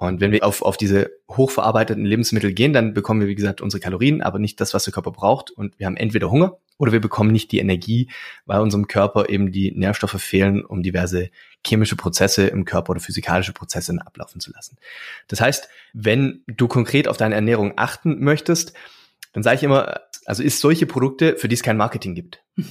Und 0.09 0.21
wenn 0.21 0.33
wir 0.33 0.45
auf, 0.45 0.63
auf 0.63 0.77
diese 0.77 1.11
hochverarbeiteten 1.31 2.05
Lebensmittel 2.05 2.53
gehen, 2.53 2.73
dann 2.73 2.95
bekommen 2.95 3.21
wir, 3.21 3.29
wie 3.29 3.35
gesagt, 3.35 3.61
unsere 3.61 3.81
Kalorien, 3.81 4.21
aber 4.21 4.39
nicht 4.39 4.61
das, 4.61 4.75
was 4.75 4.85
der 4.85 4.93
Körper 4.93 5.13
braucht. 5.13 5.51
Und 5.51 5.79
wir 5.79 5.87
haben 5.87 5.97
entweder 5.97 6.31
Hunger 6.31 6.59
oder 6.79 6.93
wir 6.93 7.01
bekommen 7.01 7.31
nicht 7.31 7.53
die 7.53 7.59
Energie, 7.59 8.11
weil 8.45 8.61
unserem 8.61 8.89
Körper 8.89 9.29
eben 9.29 9.53
die 9.53 9.71
Nährstoffe 9.71 10.21
fehlen, 10.21 10.65
um 10.65 10.83
diverse 10.83 11.31
chemische 11.65 11.97
Prozesse 11.97 12.47
im 12.49 12.65
Körper 12.65 12.91
oder 12.91 13.01
physikalische 13.01 13.53
Prozesse 13.53 13.97
ablaufen 14.05 14.41
zu 14.41 14.51
lassen. 14.53 14.77
Das 15.29 15.41
heißt, 15.41 15.69
wenn 15.93 16.43
du 16.49 16.67
konkret 16.67 17.07
auf 17.07 17.17
deine 17.17 17.37
Ernährung 17.37 17.75
achten 17.77 18.19
möchtest, 18.19 18.73
dann 19.33 19.43
sage 19.43 19.57
ich 19.57 19.63
immer, 19.63 20.01
also 20.27 20.43
ist 20.43 20.61
solche 20.61 20.87
Produkte, 20.87 21.37
für 21.37 21.49
die 21.49 21.55
es 21.55 21.63
kein 21.63 21.77
Marketing 21.77 22.15
gibt. 22.15 22.43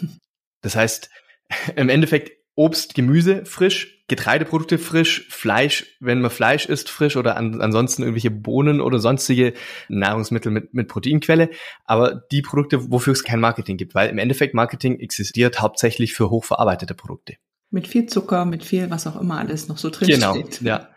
Das 0.63 0.75
heißt, 0.75 1.09
im 1.75 1.89
Endeffekt 1.89 2.38
Obst, 2.53 2.93
Gemüse 2.93 3.45
frisch, 3.45 4.00
Getreideprodukte 4.12 4.77
frisch, 4.77 5.25
Fleisch, 5.30 5.96
wenn 6.01 6.20
man 6.20 6.30
Fleisch 6.30 6.65
isst, 6.65 6.89
frisch 6.89 7.15
oder 7.15 7.38
an, 7.38 7.62
ansonsten 7.62 8.01
irgendwelche 8.01 8.30
Bohnen 8.30 8.82
oder 8.82 9.00
sonstige 9.00 9.53
Nahrungsmittel 9.88 10.51
mit, 10.51 10.74
mit 10.74 10.89
Proteinquelle. 10.89 11.50
Aber 11.86 12.22
die 12.30 12.41
Produkte, 12.41 12.91
wofür 12.91 13.13
es 13.13 13.24
kein 13.24 13.39
Marketing 13.39 13.77
gibt, 13.77 13.96
weil 13.96 14.10
im 14.10 14.18
Endeffekt 14.18 14.53
Marketing 14.53 15.00
existiert 15.00 15.62
hauptsächlich 15.62 16.13
für 16.13 16.30
hochverarbeitete 16.30 16.94
Produkte. 16.94 17.36
Mit 17.70 17.88
viel 17.88 18.06
Zucker, 18.08 18.44
mit 18.44 18.65
viel, 18.65 18.89
was 18.89 19.08
auch 19.08 19.20
immer 19.20 19.38
alles 19.38 19.70
noch 19.70 19.77
so 19.77 19.89
drin 19.89 20.10
genau, 20.10 20.34
steht. 20.34 20.60
Genau, 20.60 20.72
ja. 20.72 20.89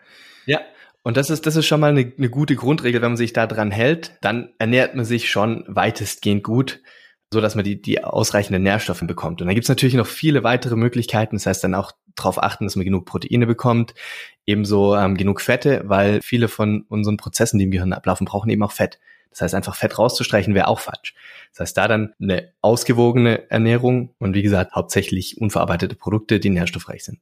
Ja, 0.47 0.61
und 1.05 1.17
das 1.17 1.31
ist, 1.31 1.47
das 1.47 1.55
ist 1.55 1.67
schon 1.67 1.79
mal 1.79 1.93
eine, 1.93 2.13
eine 2.19 2.31
gute 2.31 2.57
Grundregel. 2.57 3.01
Wenn 3.01 3.13
man 3.13 3.17
sich 3.17 3.33
da 3.33 3.47
dran 3.47 3.71
hält, 3.71 4.19
dann 4.23 4.53
ernährt 4.59 4.97
man 4.97 5.05
sich 5.05 5.31
schon 5.31 5.63
weitestgehend 5.69 6.43
gut 6.43 6.81
so 7.35 7.43
dass 7.43 7.55
man 7.55 7.65
die, 7.65 7.81
die 7.81 8.03
ausreichenden 8.03 8.63
Nährstoffe 8.63 9.03
bekommt. 9.03 9.43
Und 9.43 9.49
dann 9.49 9.55
gibt 9.55 9.65
es 9.65 9.69
natürlich 9.69 9.95
noch 9.95 10.07
viele 10.07 10.43
weitere 10.43 10.77
Möglichkeiten. 10.77 11.37
Das 11.37 11.45
heißt 11.47 11.63
dann 11.63 11.75
auch 11.75 11.93
darauf 12.15 12.43
achten, 12.43 12.65
dass 12.65 12.77
man 12.77 12.85
genug 12.85 13.05
Proteine 13.05 13.47
bekommt, 13.47 13.95
ebenso 14.47 14.97
ähm, 14.97 15.17
genug 15.17 15.41
Fette, 15.41 15.83
weil 15.85 16.23
viele 16.23 16.49
von 16.49 16.83
unseren 16.89 17.17
Prozessen, 17.17 17.59
die 17.59 17.65
im 17.65 17.71
Gehirn 17.71 17.93
ablaufen, 17.93 18.25
brauchen 18.25 18.49
eben 18.51 18.63
auch 18.63 18.73
Fett. 18.73 18.99
Das 19.31 19.43
heißt, 19.43 19.55
einfach 19.55 19.75
Fett 19.75 19.99
rauszustreichen 19.99 20.55
wäre 20.55 20.69
auch 20.69 20.79
falsch. 20.79 21.15
Das 21.51 21.61
heißt, 21.61 21.77
da 21.77 21.89
dann 21.89 22.15
eine 22.21 22.53
ausgewogene 22.61 23.51
Ernährung 23.51 24.15
und 24.19 24.35
wie 24.35 24.43
gesagt, 24.43 24.73
hauptsächlich 24.75 25.41
unverarbeitete 25.41 25.97
Produkte, 25.97 26.39
die 26.39 26.51
nährstoffreich 26.51 27.05
sind. 27.05 27.19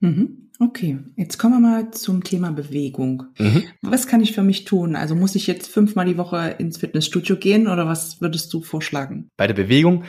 Mhm. 0.00 0.50
Okay, 0.62 0.98
jetzt 1.16 1.38
kommen 1.38 1.54
wir 1.54 1.70
mal 1.70 1.90
zum 1.90 2.22
Thema 2.22 2.52
Bewegung. 2.52 3.24
Mhm. 3.38 3.62
Was 3.80 4.06
kann 4.06 4.20
ich 4.20 4.32
für 4.32 4.42
mich 4.42 4.66
tun? 4.66 4.94
Also 4.94 5.14
muss 5.14 5.34
ich 5.34 5.46
jetzt 5.46 5.68
fünfmal 5.68 6.04
die 6.04 6.18
Woche 6.18 6.56
ins 6.58 6.76
Fitnessstudio 6.76 7.36
gehen 7.36 7.66
oder 7.66 7.86
was 7.86 8.20
würdest 8.20 8.52
du 8.52 8.60
vorschlagen? 8.60 9.30
Bei 9.38 9.46
der 9.46 9.54
Bewegung 9.54 10.04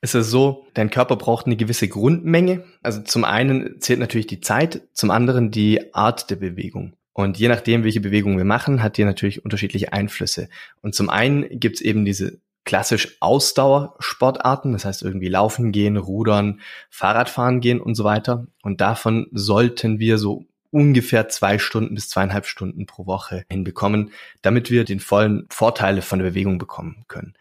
ist 0.00 0.14
es 0.14 0.30
so, 0.30 0.66
dein 0.74 0.90
Körper 0.90 1.16
braucht 1.16 1.46
eine 1.46 1.56
gewisse 1.56 1.88
Grundmenge. 1.88 2.62
Also 2.82 3.00
zum 3.02 3.24
einen 3.24 3.80
zählt 3.80 3.98
natürlich 3.98 4.28
die 4.28 4.40
Zeit, 4.40 4.82
zum 4.92 5.10
anderen 5.10 5.50
die 5.50 5.92
Art 5.92 6.30
der 6.30 6.36
Bewegung. 6.36 6.94
Und 7.12 7.38
je 7.38 7.48
nachdem, 7.48 7.82
welche 7.82 8.00
Bewegung 8.00 8.36
wir 8.36 8.44
machen, 8.44 8.82
hat 8.82 8.98
die 8.98 9.04
natürlich 9.04 9.44
unterschiedliche 9.44 9.92
Einflüsse. 9.92 10.48
Und 10.82 10.94
zum 10.94 11.08
einen 11.08 11.48
gibt 11.58 11.76
es 11.76 11.80
eben 11.80 12.04
diese 12.04 12.38
klassisch 12.66 13.16
Ausdauersportarten, 13.20 14.72
das 14.72 14.84
heißt 14.84 15.02
irgendwie 15.02 15.28
laufen 15.28 15.72
gehen, 15.72 15.96
rudern, 15.96 16.60
Fahrradfahren 16.90 17.60
gehen 17.60 17.80
und 17.80 17.94
so 17.94 18.04
weiter. 18.04 18.46
Und 18.62 18.82
davon 18.82 19.28
sollten 19.32 19.98
wir 19.98 20.18
so 20.18 20.44
ungefähr 20.70 21.28
zwei 21.28 21.58
Stunden 21.58 21.94
bis 21.94 22.10
zweieinhalb 22.10 22.44
Stunden 22.44 22.84
pro 22.84 23.06
Woche 23.06 23.44
hinbekommen, 23.48 24.10
damit 24.42 24.70
wir 24.70 24.84
den 24.84 25.00
vollen 25.00 25.46
Vorteile 25.48 26.02
von 26.02 26.18
der 26.18 26.26
Bewegung 26.26 26.58
bekommen 26.58 27.04
können. 27.08 27.34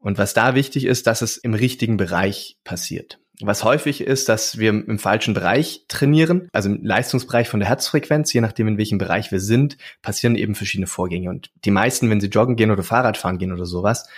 Und 0.00 0.18
was 0.18 0.32
da 0.32 0.54
wichtig 0.54 0.86
ist, 0.86 1.06
dass 1.06 1.20
es 1.22 1.36
im 1.36 1.54
richtigen 1.54 1.98
Bereich 1.98 2.56
passiert. 2.64 3.18
Was 3.42 3.64
häufig 3.64 4.00
ist, 4.00 4.28
dass 4.28 4.58
wir 4.58 4.70
im 4.70 4.98
falschen 4.98 5.34
Bereich 5.34 5.84
trainieren, 5.88 6.48
also 6.52 6.70
im 6.70 6.84
Leistungsbereich 6.84 7.48
von 7.48 7.60
der 7.60 7.68
Herzfrequenz, 7.68 8.32
je 8.32 8.40
nachdem 8.40 8.68
in 8.68 8.78
welchem 8.78 8.98
Bereich 8.98 9.30
wir 9.30 9.40
sind, 9.40 9.76
passieren 10.02 10.36
eben 10.36 10.54
verschiedene 10.54 10.86
Vorgänge. 10.86 11.30
Und 11.30 11.50
die 11.64 11.70
meisten, 11.70 12.08
wenn 12.10 12.20
sie 12.20 12.28
joggen 12.28 12.56
gehen 12.56 12.70
oder 12.70 12.82
Fahrrad 12.82 13.16
fahren 13.16 13.38
gehen 13.38 13.52
oder 13.52 13.66
sowas, 13.66 14.08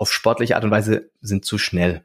auf 0.00 0.12
sportliche 0.12 0.56
Art 0.56 0.64
und 0.64 0.70
Weise 0.70 1.10
sind 1.20 1.44
zu 1.44 1.58
schnell. 1.58 2.02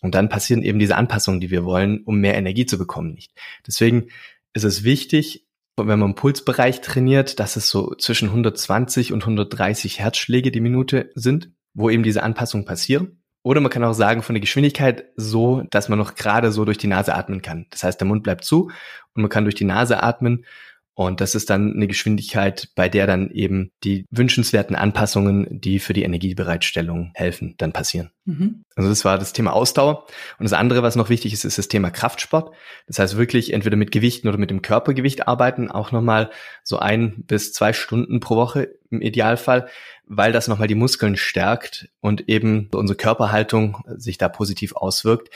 Und 0.00 0.14
dann 0.14 0.28
passieren 0.28 0.62
eben 0.62 0.78
diese 0.78 0.96
Anpassungen, 0.96 1.40
die 1.40 1.50
wir 1.50 1.64
wollen, 1.64 2.02
um 2.04 2.18
mehr 2.18 2.36
Energie 2.36 2.66
zu 2.66 2.78
bekommen, 2.78 3.12
nicht. 3.12 3.32
Deswegen 3.66 4.08
ist 4.54 4.64
es 4.64 4.82
wichtig, 4.82 5.46
wenn 5.76 5.98
man 5.98 6.10
im 6.10 6.14
Pulsbereich 6.14 6.80
trainiert, 6.80 7.40
dass 7.40 7.56
es 7.56 7.68
so 7.68 7.94
zwischen 7.96 8.28
120 8.28 9.12
und 9.12 9.22
130 9.22 9.98
Herzschläge 9.98 10.50
die 10.50 10.60
Minute 10.60 11.10
sind, 11.14 11.50
wo 11.74 11.90
eben 11.90 12.02
diese 12.02 12.22
Anpassungen 12.22 12.64
passieren. 12.64 13.20
Oder 13.42 13.60
man 13.60 13.70
kann 13.70 13.84
auch 13.84 13.92
sagen, 13.92 14.22
von 14.22 14.34
der 14.34 14.40
Geschwindigkeit 14.40 15.04
so, 15.16 15.64
dass 15.70 15.90
man 15.90 15.98
noch 15.98 16.14
gerade 16.14 16.50
so 16.50 16.64
durch 16.64 16.78
die 16.78 16.86
Nase 16.86 17.14
atmen 17.14 17.42
kann. 17.42 17.66
Das 17.70 17.82
heißt, 17.82 18.00
der 18.00 18.08
Mund 18.08 18.22
bleibt 18.22 18.44
zu 18.44 18.70
und 19.14 19.22
man 19.22 19.28
kann 19.28 19.44
durch 19.44 19.54
die 19.54 19.64
Nase 19.64 20.02
atmen 20.02 20.46
und 20.94 21.20
das 21.20 21.34
ist 21.34 21.50
dann 21.50 21.74
eine 21.74 21.88
Geschwindigkeit, 21.88 22.68
bei 22.76 22.88
der 22.88 23.08
dann 23.08 23.28
eben 23.30 23.72
die 23.82 24.06
wünschenswerten 24.10 24.76
Anpassungen, 24.76 25.60
die 25.60 25.80
für 25.80 25.92
die 25.92 26.04
Energiebereitstellung 26.04 27.10
helfen, 27.14 27.56
dann 27.58 27.72
passieren. 27.72 28.10
Mhm. 28.26 28.64
Also 28.76 28.88
das 28.88 29.04
war 29.04 29.18
das 29.18 29.32
Thema 29.32 29.52
Ausdauer. 29.54 30.06
Und 30.38 30.44
das 30.44 30.52
andere, 30.52 30.84
was 30.84 30.94
noch 30.94 31.08
wichtig 31.08 31.32
ist, 31.32 31.44
ist 31.44 31.58
das 31.58 31.66
Thema 31.66 31.90
Kraftsport. 31.90 32.54
Das 32.86 33.00
heißt 33.00 33.16
wirklich 33.16 33.52
entweder 33.52 33.76
mit 33.76 33.90
Gewichten 33.90 34.28
oder 34.28 34.38
mit 34.38 34.50
dem 34.50 34.62
Körpergewicht 34.62 35.26
arbeiten, 35.26 35.68
auch 35.68 35.90
nochmal 35.90 36.30
so 36.62 36.78
ein 36.78 37.24
bis 37.26 37.52
zwei 37.52 37.72
Stunden 37.72 38.20
pro 38.20 38.36
Woche 38.36 38.68
im 38.90 39.02
Idealfall, 39.02 39.66
weil 40.06 40.30
das 40.30 40.46
nochmal 40.46 40.68
die 40.68 40.76
Muskeln 40.76 41.16
stärkt 41.16 41.88
und 42.00 42.28
eben 42.28 42.68
unsere 42.72 42.96
Körperhaltung 42.96 43.82
sich 43.96 44.16
da 44.16 44.28
positiv 44.28 44.76
auswirkt. 44.76 45.30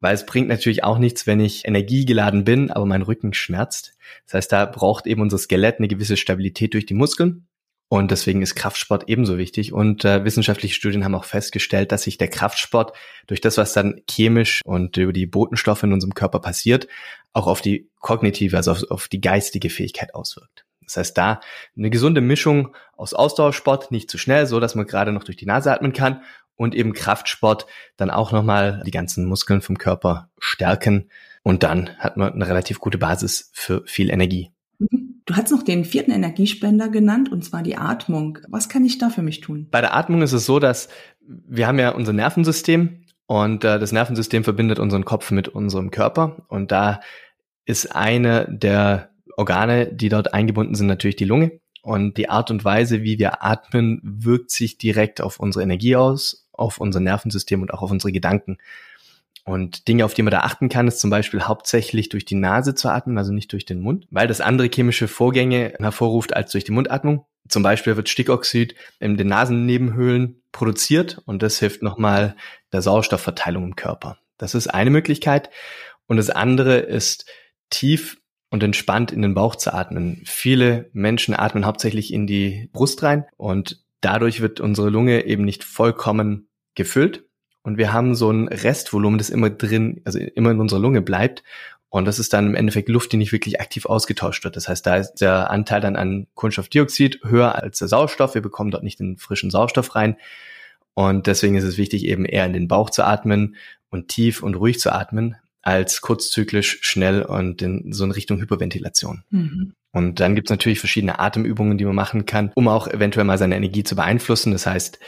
Weil 0.00 0.14
es 0.14 0.26
bringt 0.26 0.48
natürlich 0.48 0.84
auch 0.84 0.98
nichts, 0.98 1.26
wenn 1.26 1.40
ich 1.40 1.66
energiegeladen 1.66 2.44
bin, 2.44 2.70
aber 2.70 2.86
mein 2.86 3.02
Rücken 3.02 3.32
schmerzt. 3.32 3.94
Das 4.26 4.34
heißt, 4.34 4.52
da 4.52 4.66
braucht 4.66 5.06
eben 5.06 5.22
unser 5.22 5.38
Skelett 5.38 5.78
eine 5.78 5.88
gewisse 5.88 6.16
Stabilität 6.16 6.74
durch 6.74 6.86
die 6.86 6.94
Muskeln. 6.94 7.46
Und 7.88 8.10
deswegen 8.10 8.42
ist 8.42 8.56
Kraftsport 8.56 9.08
ebenso 9.08 9.38
wichtig. 9.38 9.72
Und 9.72 10.04
äh, 10.04 10.24
wissenschaftliche 10.24 10.74
Studien 10.74 11.04
haben 11.04 11.14
auch 11.14 11.24
festgestellt, 11.24 11.92
dass 11.92 12.02
sich 12.02 12.18
der 12.18 12.28
Kraftsport 12.28 12.92
durch 13.28 13.40
das, 13.40 13.58
was 13.58 13.72
dann 13.72 14.02
chemisch 14.10 14.60
und 14.64 14.96
über 14.96 15.12
die 15.12 15.26
Botenstoffe 15.26 15.84
in 15.84 15.92
unserem 15.92 16.14
Körper 16.14 16.40
passiert, 16.40 16.88
auch 17.32 17.46
auf 17.46 17.60
die 17.60 17.88
kognitive, 18.00 18.56
also 18.56 18.72
auf, 18.72 18.82
auf 18.90 19.08
die 19.08 19.20
geistige 19.20 19.70
Fähigkeit 19.70 20.14
auswirkt. 20.14 20.64
Das 20.82 20.96
heißt, 20.96 21.18
da 21.18 21.40
eine 21.76 21.90
gesunde 21.90 22.20
Mischung 22.20 22.74
aus 22.96 23.14
Ausdauersport, 23.14 23.90
nicht 23.90 24.10
zu 24.10 24.18
schnell, 24.18 24.46
so 24.46 24.60
dass 24.60 24.74
man 24.74 24.86
gerade 24.86 25.12
noch 25.12 25.24
durch 25.24 25.36
die 25.36 25.46
Nase 25.46 25.72
atmen 25.72 25.92
kann 25.92 26.22
und 26.56 26.74
eben 26.74 26.92
Kraftsport 26.92 27.66
dann 27.96 28.10
auch 28.10 28.32
nochmal 28.32 28.82
die 28.84 28.90
ganzen 28.90 29.24
Muskeln 29.24 29.60
vom 29.60 29.78
Körper 29.78 30.30
stärken 30.38 31.08
und 31.42 31.62
dann 31.62 31.90
hat 31.98 32.16
man 32.16 32.32
eine 32.32 32.48
relativ 32.48 32.80
gute 32.80 32.98
Basis 32.98 33.50
für 33.52 33.82
viel 33.86 34.10
Energie. 34.10 34.50
Mhm. 34.78 35.06
Du 35.26 35.34
hast 35.34 35.50
noch 35.50 35.64
den 35.64 35.84
vierten 35.84 36.12
Energiespender 36.12 36.88
genannt, 36.88 37.32
und 37.32 37.44
zwar 37.44 37.64
die 37.64 37.76
Atmung. 37.76 38.38
Was 38.48 38.68
kann 38.68 38.84
ich 38.84 38.98
da 38.98 39.10
für 39.10 39.22
mich 39.22 39.40
tun? 39.40 39.66
Bei 39.72 39.80
der 39.80 39.96
Atmung 39.96 40.22
ist 40.22 40.32
es 40.32 40.46
so, 40.46 40.60
dass 40.60 40.88
wir 41.20 41.66
haben 41.66 41.80
ja 41.80 41.90
unser 41.90 42.12
Nervensystem 42.12 43.04
und 43.26 43.64
äh, 43.64 43.80
das 43.80 43.90
Nervensystem 43.90 44.44
verbindet 44.44 44.78
unseren 44.78 45.04
Kopf 45.04 45.32
mit 45.32 45.48
unserem 45.48 45.90
Körper. 45.90 46.44
Und 46.48 46.70
da 46.70 47.00
ist 47.64 47.94
eine 47.94 48.46
der 48.48 49.10
Organe, 49.36 49.92
die 49.92 50.08
dort 50.08 50.32
eingebunden 50.32 50.76
sind, 50.76 50.86
natürlich 50.86 51.16
die 51.16 51.24
Lunge. 51.24 51.60
Und 51.82 52.16
die 52.18 52.28
Art 52.28 52.50
und 52.50 52.64
Weise, 52.64 53.02
wie 53.02 53.18
wir 53.18 53.44
atmen, 53.44 54.00
wirkt 54.02 54.50
sich 54.50 54.78
direkt 54.78 55.20
auf 55.20 55.38
unsere 55.38 55.62
Energie 55.62 55.96
aus, 55.96 56.45
auf 56.58 56.78
unser 56.78 57.00
Nervensystem 57.00 57.62
und 57.62 57.72
auch 57.72 57.82
auf 57.82 57.90
unsere 57.90 58.12
Gedanken. 58.12 58.58
Und 59.44 59.86
Dinge, 59.86 60.04
auf 60.04 60.14
die 60.14 60.22
man 60.22 60.32
da 60.32 60.40
achten 60.40 60.68
kann, 60.68 60.88
ist 60.88 60.98
zum 60.98 61.08
Beispiel 61.08 61.42
hauptsächlich 61.42 62.08
durch 62.08 62.24
die 62.24 62.34
Nase 62.34 62.74
zu 62.74 62.88
atmen, 62.88 63.16
also 63.16 63.32
nicht 63.32 63.52
durch 63.52 63.64
den 63.64 63.80
Mund, 63.80 64.06
weil 64.10 64.26
das 64.26 64.40
andere 64.40 64.68
chemische 64.68 65.06
Vorgänge 65.06 65.74
hervorruft 65.78 66.34
als 66.34 66.50
durch 66.50 66.64
die 66.64 66.72
Mundatmung. 66.72 67.26
Zum 67.48 67.62
Beispiel 67.62 67.96
wird 67.96 68.08
Stickoxid 68.08 68.74
in 68.98 69.16
den 69.16 69.28
Nasennebenhöhlen 69.28 70.42
produziert 70.50 71.22
und 71.26 71.42
das 71.42 71.60
hilft 71.60 71.80
nochmal 71.82 72.34
der 72.72 72.82
Sauerstoffverteilung 72.82 73.62
im 73.62 73.76
Körper. 73.76 74.18
Das 74.36 74.56
ist 74.56 74.66
eine 74.66 74.90
Möglichkeit. 74.90 75.50
Und 76.08 76.16
das 76.16 76.30
andere 76.30 76.78
ist 76.78 77.26
tief 77.70 78.18
und 78.50 78.62
entspannt 78.62 79.12
in 79.12 79.22
den 79.22 79.34
Bauch 79.34 79.56
zu 79.56 79.72
atmen. 79.72 80.22
Viele 80.24 80.90
Menschen 80.92 81.34
atmen 81.34 81.66
hauptsächlich 81.66 82.12
in 82.12 82.26
die 82.26 82.68
Brust 82.72 83.02
rein 83.02 83.26
und 83.36 83.84
dadurch 84.00 84.40
wird 84.40 84.60
unsere 84.60 84.90
Lunge 84.90 85.24
eben 85.26 85.44
nicht 85.44 85.64
vollkommen 85.64 86.48
gefüllt 86.74 87.26
und 87.66 87.78
wir 87.78 87.92
haben 87.92 88.14
so 88.14 88.30
ein 88.30 88.46
Restvolumen, 88.46 89.18
das 89.18 89.28
immer 89.28 89.50
drin, 89.50 90.00
also 90.04 90.20
immer 90.20 90.52
in 90.52 90.60
unserer 90.60 90.78
Lunge 90.78 91.02
bleibt. 91.02 91.42
Und 91.88 92.04
das 92.04 92.20
ist 92.20 92.32
dann 92.32 92.46
im 92.46 92.54
Endeffekt 92.54 92.88
Luft, 92.88 93.10
die 93.10 93.16
nicht 93.16 93.32
wirklich 93.32 93.60
aktiv 93.60 93.86
ausgetauscht 93.86 94.44
wird. 94.44 94.54
Das 94.54 94.68
heißt, 94.68 94.86
da 94.86 94.94
ist 94.94 95.14
der 95.14 95.50
Anteil 95.50 95.80
dann 95.80 95.96
an 95.96 96.28
Kohlenstoffdioxid 96.34 97.24
höher 97.24 97.56
als 97.56 97.80
der 97.80 97.88
Sauerstoff. 97.88 98.34
Wir 98.34 98.40
bekommen 98.40 98.70
dort 98.70 98.84
nicht 98.84 99.00
den 99.00 99.16
frischen 99.16 99.50
Sauerstoff 99.50 99.96
rein. 99.96 100.16
Und 100.94 101.26
deswegen 101.26 101.56
ist 101.56 101.64
es 101.64 101.76
wichtig, 101.76 102.04
eben 102.04 102.24
eher 102.24 102.46
in 102.46 102.52
den 102.52 102.68
Bauch 102.68 102.88
zu 102.88 103.04
atmen 103.04 103.56
und 103.90 104.06
tief 104.06 104.44
und 104.44 104.54
ruhig 104.54 104.78
zu 104.78 104.92
atmen, 104.92 105.34
als 105.60 106.00
kurzzyklisch, 106.02 106.78
schnell 106.82 107.22
und 107.22 107.62
in 107.62 107.92
so 107.92 108.04
in 108.04 108.12
Richtung 108.12 108.40
Hyperventilation. 108.40 109.24
Mhm. 109.30 109.72
Und 109.96 110.20
dann 110.20 110.34
gibt 110.34 110.48
es 110.48 110.50
natürlich 110.50 110.78
verschiedene 110.78 111.20
Atemübungen, 111.20 111.78
die 111.78 111.86
man 111.86 111.94
machen 111.94 112.26
kann, 112.26 112.52
um 112.54 112.68
auch 112.68 112.86
eventuell 112.86 113.24
mal 113.24 113.38
seine 113.38 113.56
Energie 113.56 113.82
zu 113.82 113.96
beeinflussen. 113.96 114.52
Das 114.52 114.66
heißt, 114.66 114.98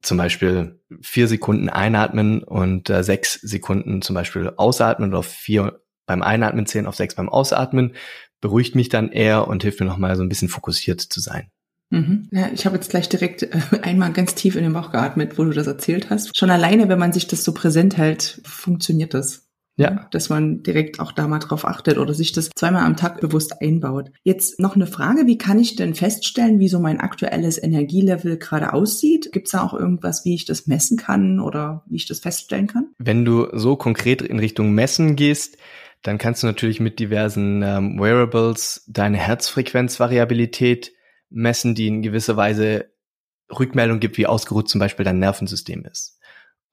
zum 0.00 0.16
Beispiel 0.16 0.80
vier 1.02 1.28
Sekunden 1.28 1.68
einatmen 1.68 2.42
und 2.42 2.88
äh, 2.88 3.04
sechs 3.04 3.34
Sekunden 3.34 4.00
zum 4.00 4.14
Beispiel 4.14 4.50
ausatmen 4.56 5.10
oder 5.10 5.22
vier 5.22 5.82
beim 6.06 6.22
Einatmen 6.22 6.64
zählen, 6.64 6.86
auf 6.86 6.94
sechs 6.94 7.14
beim 7.14 7.28
Ausatmen, 7.28 7.92
beruhigt 8.40 8.74
mich 8.74 8.88
dann 8.88 9.12
eher 9.12 9.48
und 9.48 9.64
hilft 9.64 9.80
mir 9.80 9.86
nochmal 9.86 10.16
so 10.16 10.22
ein 10.22 10.30
bisschen 10.30 10.48
fokussiert 10.48 11.02
zu 11.02 11.20
sein. 11.20 11.50
Mhm. 11.90 12.30
Ja, 12.32 12.48
ich 12.54 12.64
habe 12.64 12.76
jetzt 12.76 12.88
gleich 12.88 13.10
direkt 13.10 13.42
äh, 13.42 13.50
einmal 13.82 14.14
ganz 14.14 14.34
tief 14.34 14.56
in 14.56 14.62
den 14.62 14.72
Bauch 14.72 14.92
geatmet, 14.92 15.36
wo 15.36 15.44
du 15.44 15.50
das 15.50 15.66
erzählt 15.66 16.08
hast. 16.08 16.34
Schon 16.34 16.48
alleine, 16.48 16.88
wenn 16.88 16.98
man 16.98 17.12
sich 17.12 17.26
das 17.26 17.44
so 17.44 17.52
präsent 17.52 17.98
hält, 17.98 18.40
funktioniert 18.46 19.12
das. 19.12 19.47
Ja. 19.78 20.08
Dass 20.10 20.28
man 20.28 20.64
direkt 20.64 20.98
auch 20.98 21.12
da 21.12 21.28
mal 21.28 21.38
drauf 21.38 21.64
achtet 21.64 21.98
oder 21.98 22.12
sich 22.12 22.32
das 22.32 22.50
zweimal 22.54 22.84
am 22.84 22.96
Tag 22.96 23.20
bewusst 23.20 23.62
einbaut. 23.62 24.10
Jetzt 24.24 24.58
noch 24.58 24.74
eine 24.74 24.88
Frage, 24.88 25.26
wie 25.26 25.38
kann 25.38 25.58
ich 25.58 25.76
denn 25.76 25.94
feststellen, 25.94 26.58
wie 26.58 26.68
so 26.68 26.80
mein 26.80 26.98
aktuelles 26.98 27.62
Energielevel 27.62 28.38
gerade 28.38 28.72
aussieht? 28.72 29.30
Gibt 29.32 29.46
es 29.46 29.52
da 29.52 29.62
auch 29.62 29.74
irgendwas, 29.74 30.24
wie 30.24 30.34
ich 30.34 30.44
das 30.44 30.66
messen 30.66 30.96
kann 30.96 31.38
oder 31.38 31.84
wie 31.86 31.96
ich 31.96 32.06
das 32.06 32.18
feststellen 32.18 32.66
kann? 32.66 32.88
Wenn 32.98 33.24
du 33.24 33.46
so 33.52 33.76
konkret 33.76 34.20
in 34.20 34.40
Richtung 34.40 34.72
Messen 34.72 35.14
gehst, 35.14 35.56
dann 36.02 36.18
kannst 36.18 36.42
du 36.42 36.48
natürlich 36.48 36.80
mit 36.80 36.98
diversen 36.98 37.62
ähm, 37.62 38.00
Wearables 38.00 38.84
deine 38.88 39.18
Herzfrequenzvariabilität 39.18 40.92
messen, 41.30 41.74
die 41.76 41.86
in 41.86 42.02
gewisser 42.02 42.36
Weise 42.36 42.86
Rückmeldung 43.56 44.00
gibt, 44.00 44.18
wie 44.18 44.26
ausgeruht 44.26 44.68
zum 44.68 44.78
Beispiel 44.78 45.04
dein 45.04 45.18
Nervensystem 45.18 45.84
ist. 45.84 46.17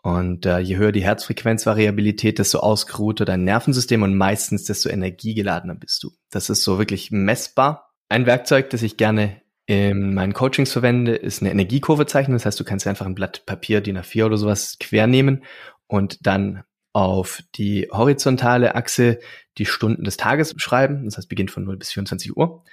Und 0.06 0.46
äh, 0.46 0.60
je 0.60 0.78
höher 0.78 0.92
die 0.92 1.04
Herzfrequenzvariabilität, 1.04 2.38
desto 2.38 2.60
ausgeruhter 2.60 3.26
dein 3.26 3.44
Nervensystem 3.44 4.04
und 4.04 4.16
meistens 4.16 4.66
desto 4.66 4.88
energiegeladener 4.88 5.74
bist 5.74 6.04
du. 6.04 6.12
Das 6.30 6.52
ist 6.52 6.64
so 6.64 6.78
wirklich 6.78 7.10
messbar. 7.10 7.92
Ein 8.08 8.28
Werkzeug, 8.28 8.70
das 8.70 8.84
ich 8.84 8.98
gerne 8.98 9.42
in 9.66 10.14
meinen 10.14 10.34
Coachings 10.34 10.72
verwende, 10.72 11.16
ist 11.16 11.42
eine 11.42 11.50
Energiekurve 11.50 12.06
zeichnen. 12.06 12.36
Das 12.36 12.46
heißt, 12.46 12.60
du 12.60 12.64
kannst 12.64 12.86
einfach 12.86 13.08
ein 13.08 13.16
Blatt 13.16 13.48
Papier, 13.48 13.82
DIN 13.82 13.98
A4 13.98 14.28
oder 14.28 14.38
sowas 14.38 14.78
quer 14.80 15.08
nehmen 15.08 15.44
und 15.88 16.28
dann 16.28 16.62
auf 16.94 17.42
die 17.56 17.90
horizontale 17.92 18.76
Achse 18.76 19.18
die 19.58 19.66
Stunden 19.66 20.04
des 20.04 20.18
Tages 20.18 20.54
schreiben. 20.58 21.06
Das 21.06 21.18
heißt, 21.18 21.30
beginnt 21.30 21.50
von 21.50 21.64
0 21.64 21.78
bis 21.78 21.94
24 21.94 22.38
Uhr. 22.38 22.64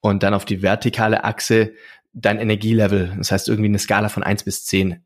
Und 0.00 0.22
dann 0.22 0.34
auf 0.34 0.44
die 0.44 0.60
vertikale 0.60 1.24
Achse 1.24 1.72
dein 2.12 2.38
Energielevel. 2.38 3.14
Das 3.16 3.32
heißt, 3.32 3.48
irgendwie 3.48 3.70
eine 3.70 3.78
Skala 3.78 4.10
von 4.10 4.22
1 4.22 4.42
bis 4.42 4.66
10 4.66 5.02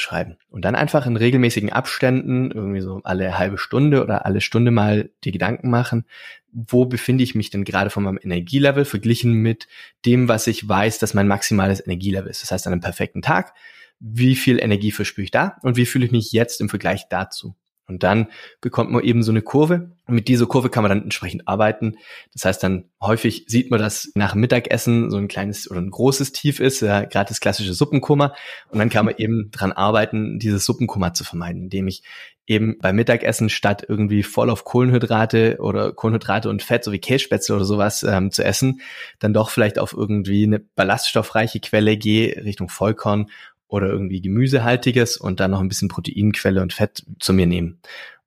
schreiben. 0.00 0.36
Und 0.48 0.64
dann 0.64 0.74
einfach 0.74 1.06
in 1.06 1.16
regelmäßigen 1.16 1.72
Abständen, 1.72 2.50
irgendwie 2.50 2.80
so 2.80 3.00
alle 3.04 3.38
halbe 3.38 3.58
Stunde 3.58 4.02
oder 4.02 4.26
alle 4.26 4.40
Stunde 4.40 4.70
mal 4.70 5.10
die 5.24 5.32
Gedanken 5.32 5.70
machen, 5.70 6.04
wo 6.52 6.86
befinde 6.86 7.24
ich 7.24 7.34
mich 7.34 7.50
denn 7.50 7.64
gerade 7.64 7.90
von 7.90 8.02
meinem 8.02 8.18
Energielevel 8.22 8.84
verglichen 8.84 9.34
mit 9.34 9.68
dem, 10.06 10.28
was 10.28 10.46
ich 10.46 10.68
weiß, 10.68 10.98
dass 10.98 11.14
mein 11.14 11.28
maximales 11.28 11.84
Energielevel 11.84 12.30
ist. 12.30 12.42
Das 12.42 12.52
heißt, 12.52 12.66
an 12.66 12.72
einem 12.72 12.82
perfekten 12.82 13.22
Tag, 13.22 13.54
wie 14.00 14.36
viel 14.36 14.60
Energie 14.60 14.92
verspüre 14.92 15.24
ich 15.24 15.30
da 15.30 15.56
und 15.62 15.76
wie 15.76 15.86
fühle 15.86 16.06
ich 16.06 16.12
mich 16.12 16.32
jetzt 16.32 16.60
im 16.60 16.68
Vergleich 16.68 17.08
dazu? 17.08 17.54
Und 17.88 18.02
dann 18.02 18.28
bekommt 18.60 18.90
man 18.90 19.02
eben 19.02 19.22
so 19.22 19.32
eine 19.32 19.40
Kurve. 19.40 19.90
Und 20.06 20.14
mit 20.14 20.28
dieser 20.28 20.46
Kurve 20.46 20.68
kann 20.68 20.82
man 20.82 20.90
dann 20.90 21.02
entsprechend 21.04 21.48
arbeiten. 21.48 21.96
Das 22.34 22.44
heißt 22.44 22.62
dann 22.62 22.84
häufig 23.00 23.44
sieht 23.48 23.70
man, 23.70 23.80
dass 23.80 24.12
nach 24.14 24.34
Mittagessen 24.34 25.10
so 25.10 25.16
ein 25.16 25.26
kleines 25.26 25.70
oder 25.70 25.80
ein 25.80 25.90
großes 25.90 26.32
Tief 26.32 26.60
ist, 26.60 26.80
ja, 26.80 27.04
gerade 27.04 27.28
das 27.28 27.40
klassische 27.40 27.72
Suppenkummer. 27.72 28.34
Und 28.70 28.78
dann 28.78 28.90
kann 28.90 29.06
man 29.06 29.14
eben 29.16 29.50
dran 29.50 29.72
arbeiten, 29.72 30.38
dieses 30.38 30.66
Suppenkummer 30.66 31.14
zu 31.14 31.24
vermeiden, 31.24 31.62
indem 31.64 31.88
ich 31.88 32.02
eben 32.46 32.78
beim 32.78 32.96
Mittagessen 32.96 33.48
statt 33.48 33.84
irgendwie 33.86 34.22
voll 34.22 34.50
auf 34.50 34.64
Kohlenhydrate 34.64 35.56
oder 35.60 35.92
Kohlenhydrate 35.92 36.48
und 36.48 36.62
Fett, 36.62 36.84
so 36.84 36.92
wie 36.92 36.98
Kässpätzle 36.98 37.54
oder 37.54 37.64
sowas 37.64 38.02
ähm, 38.02 38.30
zu 38.30 38.44
essen, 38.44 38.80
dann 39.18 39.34
doch 39.34 39.50
vielleicht 39.50 39.78
auf 39.78 39.92
irgendwie 39.92 40.44
eine 40.44 40.58
ballaststoffreiche 40.58 41.60
Quelle 41.60 41.96
gehe, 41.96 42.44
Richtung 42.44 42.68
Vollkorn 42.68 43.30
oder 43.68 43.88
irgendwie 43.88 44.20
Gemüsehaltiges 44.20 45.16
und 45.16 45.40
dann 45.40 45.52
noch 45.52 45.60
ein 45.60 45.68
bisschen 45.68 45.88
Proteinquelle 45.88 46.62
und 46.62 46.72
Fett 46.72 47.04
zu 47.20 47.32
mir 47.32 47.46
nehmen 47.46 47.80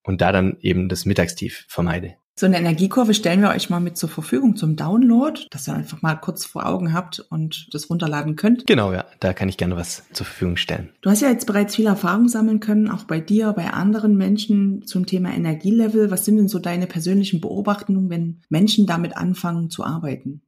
und 0.04 0.21
da 0.21 0.32
dann 0.32 0.58
eben 0.62 0.89
das 0.89 1.06
Mittagstief 1.06 1.65
vermeide. 1.67 2.15
So 2.41 2.45
eine 2.45 2.58
Energiekurve 2.58 3.13
stellen 3.13 3.41
wir 3.41 3.49
euch 3.49 3.69
mal 3.69 3.82
mit 3.82 3.97
zur 3.97 4.10
Verfügung 4.10 4.56
zum 4.56 4.75
Download, 4.75 5.39
dass 5.51 5.67
ihr 5.67 5.75
einfach 5.75 6.01
mal 6.01 6.15
kurz 6.15 6.45
vor 6.45 6.65
Augen 6.65 6.93
habt 6.93 7.19
und 7.19 7.67
das 7.71 7.89
runterladen 7.89 8.36
könnt. 8.36 8.65
Genau, 8.65 8.93
ja, 8.93 9.06
da 9.19 9.34
kann 9.34 9.49
ich 9.49 9.58
gerne 9.58 9.75
was 9.75 10.04
zur 10.13 10.25
Verfügung 10.25 10.56
stellen. 10.58 10.89
Du 11.01 11.10
hast 11.10 11.21
ja 11.21 11.30
jetzt 11.30 11.45
bereits 11.45 11.75
viel 11.75 11.86
Erfahrung 11.86 12.30
sammeln 12.30 12.60
können, 12.60 12.89
auch 12.89 13.04
bei 13.04 13.19
dir, 13.19 13.51
bei 13.54 13.71
anderen 13.71 14.17
Menschen 14.17 14.88
zum 14.88 15.06
Thema 15.06 15.32
Energielevel. 15.34 16.10
Was 16.10 16.25
sind 16.25 16.38
denn 16.38 16.47
so 16.47 16.58
deine 16.58 16.88
persönlichen 16.88 17.41
Beobachtungen, 17.41 18.10
wenn 18.10 18.41
Menschen 18.49 18.88
damit 18.88 19.17
anfangen 19.17 19.69
zu 19.69 19.84
arbeiten? 19.84 20.41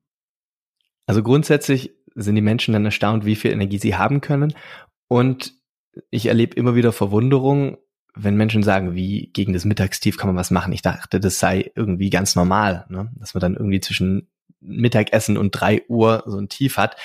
Also 1.06 1.21
grundsätzlich 1.21 1.91
sind 2.15 2.36
die 2.36 2.41
Menschen 2.41 2.73
dann 2.73 2.86
erstaunt, 2.86 3.26
wie 3.26 3.36
viel 3.36 3.52
Energie 3.52 3.80
sie 3.80 3.95
haben 3.95 4.21
können. 4.21 4.54
Und 5.08 5.54
ich 6.10 6.28
erlebe 6.28 6.56
immer 6.56 6.76
wieder 6.76 6.91
Verwunderung, 6.91 7.78
wenn 8.15 8.36
Menschen 8.36 8.63
sagen, 8.63 8.95
wie 8.95 9.32
gegen 9.34 9.54
das 9.54 9.65
Mittagstief 9.65 10.17
kann 10.17 10.28
man 10.28 10.36
was 10.36 10.52
machen. 10.52 10.73
Ich 10.73 10.82
dachte, 10.82 11.19
das 11.19 11.39
sei 11.39 11.71
irgendwie 11.76 12.10
ganz 12.10 12.36
normal, 12.36 12.86
ne? 12.89 13.12
dass 13.15 13.34
man 13.34 13.41
dann 13.41 13.56
irgendwie 13.56 13.80
zwischen 13.80 14.30
Mittagessen 14.60 15.38
und 15.38 15.52
drei 15.52 15.84
Uhr 15.88 16.23
so 16.26 16.38
ein 16.38 16.49
Tief 16.49 16.78
hat. 16.78 16.95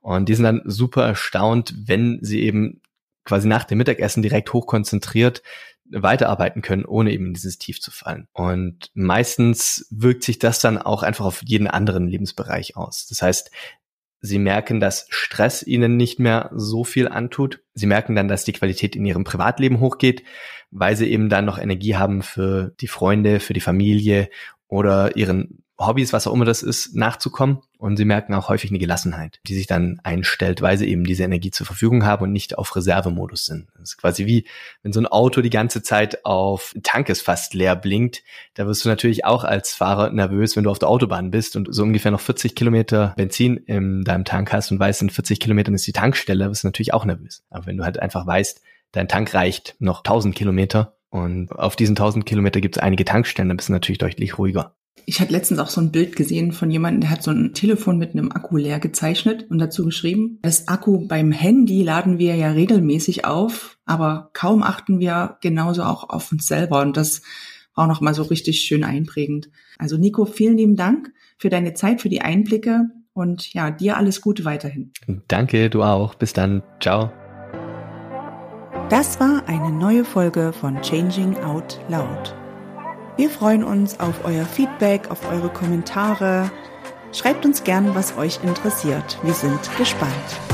Und 0.00 0.28
die 0.28 0.34
sind 0.34 0.44
dann 0.44 0.62
super 0.64 1.06
erstaunt, 1.06 1.74
wenn 1.86 2.18
sie 2.22 2.42
eben 2.42 2.80
quasi 3.24 3.48
nach 3.48 3.64
dem 3.64 3.78
Mittagessen 3.78 4.22
direkt 4.22 4.52
hochkonzentriert 4.52 5.42
weiterarbeiten 5.90 6.62
können, 6.62 6.84
ohne 6.84 7.12
eben 7.12 7.26
in 7.26 7.34
dieses 7.34 7.58
Tief 7.58 7.80
zu 7.80 7.90
fallen. 7.90 8.26
Und 8.32 8.90
meistens 8.94 9.86
wirkt 9.90 10.24
sich 10.24 10.38
das 10.38 10.58
dann 10.60 10.78
auch 10.78 11.02
einfach 11.02 11.24
auf 11.24 11.42
jeden 11.44 11.66
anderen 11.66 12.08
Lebensbereich 12.08 12.76
aus. 12.76 13.06
Das 13.06 13.22
heißt, 13.22 13.50
Sie 14.26 14.38
merken, 14.38 14.80
dass 14.80 15.06
Stress 15.10 15.62
ihnen 15.62 15.98
nicht 15.98 16.18
mehr 16.18 16.48
so 16.54 16.82
viel 16.82 17.08
antut. 17.08 17.60
Sie 17.74 17.84
merken 17.84 18.16
dann, 18.16 18.26
dass 18.26 18.44
die 18.44 18.54
Qualität 18.54 18.96
in 18.96 19.04
ihrem 19.04 19.22
Privatleben 19.22 19.80
hochgeht, 19.80 20.22
weil 20.70 20.96
sie 20.96 21.10
eben 21.10 21.28
dann 21.28 21.44
noch 21.44 21.58
Energie 21.58 21.96
haben 21.96 22.22
für 22.22 22.72
die 22.80 22.88
Freunde, 22.88 23.38
für 23.38 23.52
die 23.52 23.60
Familie 23.60 24.30
oder 24.66 25.14
ihren 25.14 25.62
Hobbys, 25.78 26.14
was 26.14 26.26
auch 26.26 26.32
immer 26.32 26.46
das 26.46 26.62
ist, 26.62 26.96
nachzukommen 26.96 27.58
Und 27.84 27.98
sie 27.98 28.06
merken 28.06 28.32
auch 28.32 28.48
häufig 28.48 28.70
eine 28.70 28.78
Gelassenheit, 28.78 29.40
die 29.46 29.52
sich 29.52 29.66
dann 29.66 30.00
einstellt, 30.04 30.62
weil 30.62 30.78
sie 30.78 30.88
eben 30.88 31.04
diese 31.04 31.22
Energie 31.22 31.50
zur 31.50 31.66
Verfügung 31.66 32.06
haben 32.06 32.22
und 32.22 32.32
nicht 32.32 32.56
auf 32.56 32.74
Reservemodus 32.74 33.44
sind. 33.44 33.68
Das 33.74 33.90
ist 33.90 33.96
quasi 33.98 34.24
wie, 34.24 34.46
wenn 34.82 34.94
so 34.94 35.00
ein 35.00 35.06
Auto 35.06 35.42
die 35.42 35.50
ganze 35.50 35.82
Zeit 35.82 36.24
auf 36.24 36.74
Tank 36.82 37.10
ist 37.10 37.20
fast 37.20 37.52
leer 37.52 37.76
blinkt, 37.76 38.22
da 38.54 38.66
wirst 38.66 38.86
du 38.86 38.88
natürlich 38.88 39.26
auch 39.26 39.44
als 39.44 39.74
Fahrer 39.74 40.08
nervös, 40.08 40.56
wenn 40.56 40.64
du 40.64 40.70
auf 40.70 40.78
der 40.78 40.88
Autobahn 40.88 41.30
bist 41.30 41.56
und 41.56 41.74
so 41.74 41.82
ungefähr 41.82 42.10
noch 42.10 42.22
40 42.22 42.54
Kilometer 42.54 43.12
Benzin 43.18 43.58
in 43.58 44.02
deinem 44.02 44.24
Tank 44.24 44.50
hast 44.50 44.72
und 44.72 44.80
weißt, 44.80 45.02
in 45.02 45.10
40 45.10 45.38
Kilometern 45.38 45.74
ist 45.74 45.86
die 45.86 45.92
Tankstelle, 45.92 46.48
wirst 46.48 46.62
du 46.62 46.68
natürlich 46.68 46.94
auch 46.94 47.04
nervös. 47.04 47.44
Aber 47.50 47.66
wenn 47.66 47.76
du 47.76 47.84
halt 47.84 47.98
einfach 47.98 48.26
weißt, 48.26 48.62
dein 48.92 49.08
Tank 49.08 49.34
reicht 49.34 49.76
noch 49.78 49.98
1000 49.98 50.34
Kilometer 50.34 50.96
und 51.10 51.52
auf 51.52 51.76
diesen 51.76 51.92
1000 51.92 52.24
Kilometer 52.24 52.62
gibt 52.62 52.78
es 52.78 52.82
einige 52.82 53.04
Tankstellen, 53.04 53.50
dann 53.50 53.58
bist 53.58 53.68
du 53.68 53.74
natürlich 53.74 53.98
deutlich 53.98 54.38
ruhiger. 54.38 54.74
Ich 55.06 55.20
hatte 55.20 55.32
letztens 55.32 55.60
auch 55.60 55.68
so 55.68 55.80
ein 55.80 55.92
Bild 55.92 56.16
gesehen 56.16 56.52
von 56.52 56.70
jemandem, 56.70 57.02
der 57.02 57.10
hat 57.10 57.22
so 57.22 57.30
ein 57.30 57.52
Telefon 57.52 57.98
mit 57.98 58.12
einem 58.12 58.32
Akku 58.32 58.56
leer 58.56 58.80
gezeichnet 58.80 59.46
und 59.50 59.58
dazu 59.58 59.84
geschrieben, 59.84 60.38
das 60.42 60.68
Akku 60.68 61.06
beim 61.06 61.30
Handy 61.30 61.82
laden 61.82 62.18
wir 62.18 62.36
ja 62.36 62.52
regelmäßig 62.52 63.26
auf, 63.26 63.78
aber 63.84 64.30
kaum 64.32 64.62
achten 64.62 65.00
wir 65.00 65.36
genauso 65.42 65.82
auch 65.82 66.08
auf 66.08 66.32
uns 66.32 66.46
selber 66.46 66.80
und 66.80 66.96
das 66.96 67.22
war 67.74 67.84
auch 67.84 67.88
nochmal 67.88 68.14
so 68.14 68.22
richtig 68.22 68.60
schön 68.60 68.84
einprägend. 68.84 69.50
Also 69.78 69.98
Nico, 69.98 70.24
vielen 70.24 70.56
lieben 70.56 70.76
Dank 70.76 71.12
für 71.36 71.50
deine 71.50 71.74
Zeit, 71.74 72.00
für 72.00 72.08
die 72.08 72.22
Einblicke 72.22 72.88
und 73.12 73.52
ja, 73.52 73.70
dir 73.70 73.96
alles 73.96 74.20
Gute 74.20 74.44
weiterhin. 74.44 74.92
Danke, 75.28 75.70
du 75.70 75.82
auch. 75.82 76.14
Bis 76.14 76.32
dann. 76.32 76.62
Ciao. 76.80 77.12
Das 78.90 79.18
war 79.18 79.48
eine 79.48 79.72
neue 79.72 80.04
Folge 80.04 80.52
von 80.52 80.80
Changing 80.82 81.36
Out 81.38 81.80
Loud. 81.88 82.34
Wir 83.16 83.30
freuen 83.30 83.62
uns 83.62 84.00
auf 84.00 84.24
euer 84.24 84.44
Feedback, 84.44 85.08
auf 85.10 85.30
eure 85.30 85.48
Kommentare. 85.48 86.50
Schreibt 87.12 87.44
uns 87.44 87.62
gern, 87.62 87.94
was 87.94 88.18
euch 88.18 88.42
interessiert. 88.42 89.18
Wir 89.22 89.34
sind 89.34 89.60
gespannt. 89.78 90.53